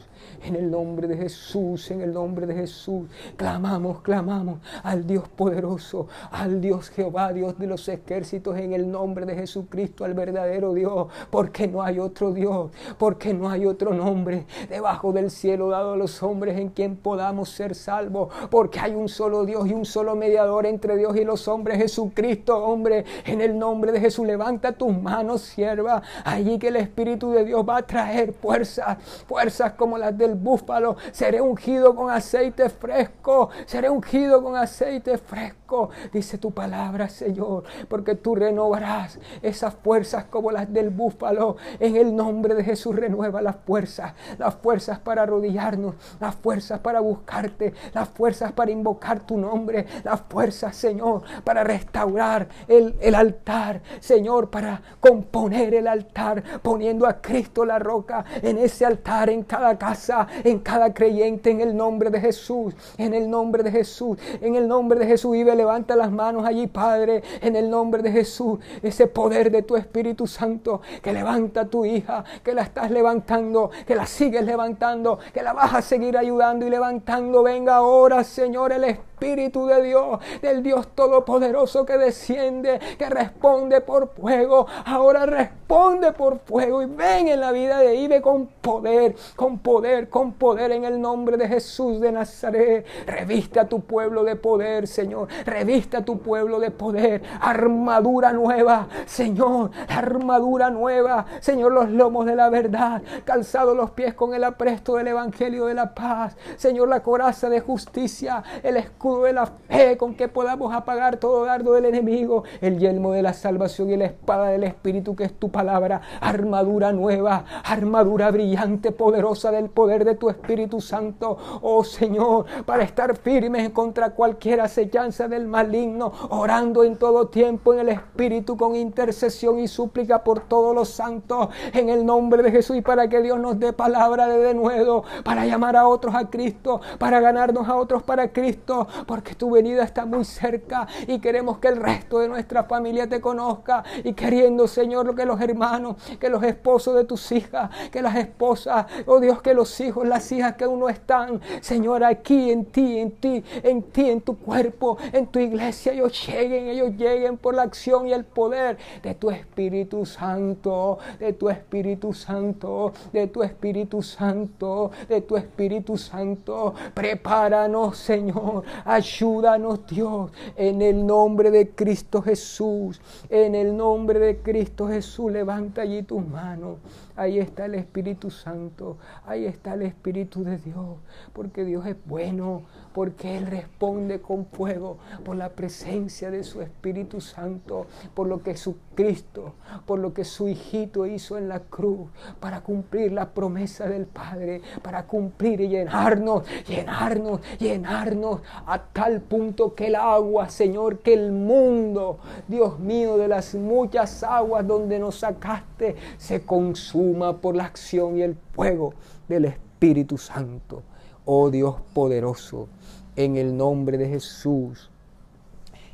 [0.43, 6.07] En el nombre de Jesús, en el nombre de Jesús, clamamos, clamamos al Dios poderoso,
[6.31, 11.07] al Dios Jehová, Dios de los ejércitos, en el nombre de Jesucristo, al verdadero Dios,
[11.29, 15.97] porque no hay otro Dios, porque no hay otro nombre debajo del cielo dado a
[15.97, 20.15] los hombres en quien podamos ser salvos, porque hay un solo Dios y un solo
[20.15, 24.97] mediador entre Dios y los hombres, Jesucristo, hombre, en el nombre de Jesús, levanta tus
[24.97, 28.97] manos, sierva, allí que el Espíritu de Dios va a traer fuerzas,
[29.27, 35.89] fuerzas como las del búfalo, seré ungido con aceite fresco, seré ungido con aceite fresco,
[36.11, 41.57] dice tu palabra, Señor, porque tú renovarás esas fuerzas como las del búfalo.
[41.79, 46.99] En el nombre de Jesús renueva las fuerzas, las fuerzas para arrodillarnos, las fuerzas para
[46.99, 53.81] buscarte, las fuerzas para invocar tu nombre, las fuerzas, Señor, para restaurar el, el altar,
[53.99, 59.77] Señor, para componer el altar, poniendo a Cristo la roca en ese altar, en cada
[59.77, 60.06] casa
[60.43, 64.67] en cada creyente en el nombre de Jesús, en el nombre de Jesús, en el
[64.67, 65.31] nombre de Jesús.
[65.31, 68.59] Vive, levanta las manos allí, Padre, en el nombre de Jesús.
[68.81, 73.71] Ese poder de tu Espíritu Santo que levanta a tu hija, que la estás levantando,
[73.85, 77.43] que la sigues levantando, que la vas a seguir ayudando y levantando.
[77.43, 83.81] Venga ahora, Señor, el Espíritu Espíritu de Dios, del Dios Todopoderoso que desciende, que responde
[83.81, 84.67] por fuego.
[84.85, 90.07] Ahora responde por fuego y ven en la vida de Ibe con poder, con poder,
[90.09, 92.85] con poder en el nombre de Jesús de Nazaret.
[93.07, 95.29] Reviste a tu pueblo de poder, Señor.
[95.47, 97.23] Reviste a tu pueblo de poder.
[97.41, 99.71] Armadura nueva, Señor.
[99.87, 101.71] Armadura nueva, Señor.
[101.71, 103.01] Los lomos de la verdad.
[103.25, 106.37] Calzado los pies con el apresto del Evangelio de la paz.
[106.55, 108.43] Señor, la coraza de justicia.
[108.61, 113.13] El escudo de la fe con que podamos apagar todo dardo del enemigo, el yelmo
[113.13, 118.29] de la salvación y la espada del Espíritu que es tu palabra, armadura nueva, armadura
[118.31, 124.61] brillante, poderosa del poder de tu Espíritu Santo, oh Señor, para estar firmes contra cualquier
[124.61, 130.41] acechanza del maligno, orando en todo tiempo en el Espíritu con intercesión y súplica por
[130.41, 134.27] todos los santos, en el nombre de Jesús y para que Dios nos dé palabra
[134.27, 139.35] de denuedo, para llamar a otros a Cristo, para ganarnos a otros para Cristo, porque
[139.35, 143.83] tu venida está muy cerca y queremos que el resto de nuestra familia te conozca
[144.03, 148.85] y queriendo, Señor, que los hermanos, que los esposos de tus hijas, que las esposas,
[149.05, 152.99] oh Dios, que los hijos, las hijas que aún no están, Señor, aquí en ti,
[152.99, 157.53] en ti, en ti, en tu cuerpo, en tu iglesia, ellos lleguen, ellos lleguen por
[157.53, 163.43] la acción y el poder de tu Espíritu Santo, de tu Espíritu Santo, de tu
[163.43, 166.73] Espíritu Santo, de tu Espíritu Santo.
[166.93, 173.01] Prepáranos, Señor, Ayúdanos Dios en el nombre de Cristo Jesús.
[173.29, 176.77] En el nombre de Cristo Jesús, levanta allí tus manos.
[177.17, 178.95] Ahí está el Espíritu Santo.
[179.25, 180.99] Ahí está el Espíritu de Dios.
[181.33, 182.61] Porque Dios es bueno.
[182.97, 187.85] Porque Él responde con fuego por la presencia de su Espíritu Santo.
[188.15, 189.53] Por lo que su Cristo,
[189.85, 192.09] por lo que su hijito hizo en la cruz.
[192.39, 194.63] Para cumplir la promesa del Padre.
[194.81, 201.31] Para cumplir y llenarnos, llenarnos, llenarnos a tal punto que el agua, Señor, que el
[201.33, 202.17] mundo,
[202.47, 208.23] Dios mío, de las muchas aguas donde nos sacaste, se consuma por la acción y
[208.23, 208.95] el fuego
[209.27, 210.81] del Espíritu Santo.
[211.29, 212.69] Oh Dios poderoso,
[213.17, 214.91] en el nombre de Jesús,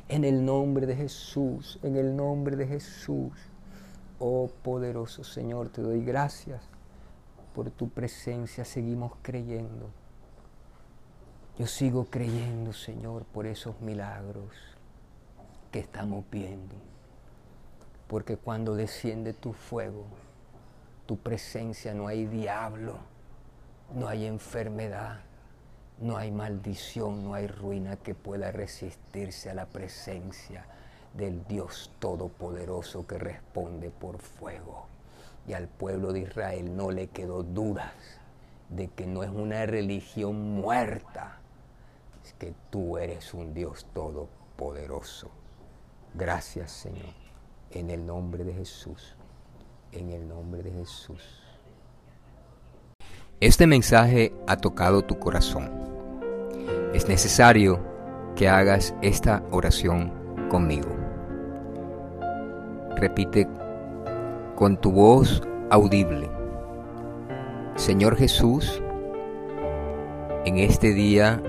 [0.08, 3.32] en el nombre de Jesús, en el nombre de Jesús.
[4.18, 6.62] Oh poderoso Señor, te doy gracias
[7.54, 9.90] por tu presencia, seguimos creyendo.
[11.58, 14.52] Yo sigo creyendo, Señor, por esos milagros
[15.72, 16.74] que estamos viendo.
[18.06, 20.04] Porque cuando desciende tu fuego,
[21.06, 22.98] tu presencia, no hay diablo,
[23.94, 25.20] no hay enfermedad,
[26.00, 30.66] no hay maldición, no hay ruina que pueda resistirse a la presencia
[31.14, 34.86] del Dios Todopoderoso que responde por fuego.
[35.46, 37.92] Y al pueblo de Israel no le quedó dudas
[38.70, 41.38] de que no es una religión muerta,
[42.38, 45.30] que tú eres un Dios todopoderoso.
[46.14, 47.14] Gracias Señor,
[47.70, 49.14] en el nombre de Jesús,
[49.92, 51.43] en el nombre de Jesús.
[53.40, 55.68] Este mensaje ha tocado tu corazón.
[56.94, 57.80] Es necesario
[58.36, 60.12] que hagas esta oración
[60.48, 60.88] conmigo.
[62.96, 63.48] Repite
[64.54, 66.30] con tu voz audible.
[67.74, 68.80] Señor Jesús,
[70.44, 71.42] en este día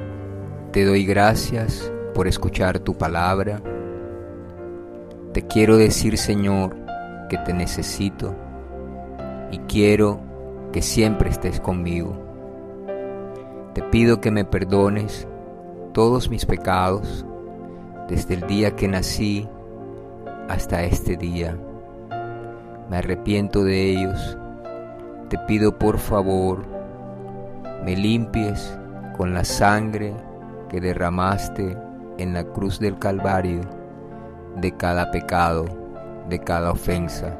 [0.72, 3.62] te doy gracias por escuchar tu palabra.
[5.34, 6.76] Te quiero decir, Señor,
[7.30, 8.36] que te necesito
[9.52, 10.24] y quiero
[10.76, 12.18] que siempre estés conmigo.
[13.73, 15.26] Te pido que me perdones
[15.93, 17.26] todos mis pecados
[18.10, 19.47] desde el día que nací
[20.49, 21.57] hasta este día.
[22.89, 24.38] Me arrepiento de ellos.
[25.30, 26.65] Te pido por favor,
[27.85, 28.77] me limpies
[29.15, 30.14] con la sangre
[30.68, 31.77] que derramaste
[32.18, 33.61] en la cruz del Calvario
[34.57, 35.64] de cada pecado,
[36.27, 37.39] de cada ofensa,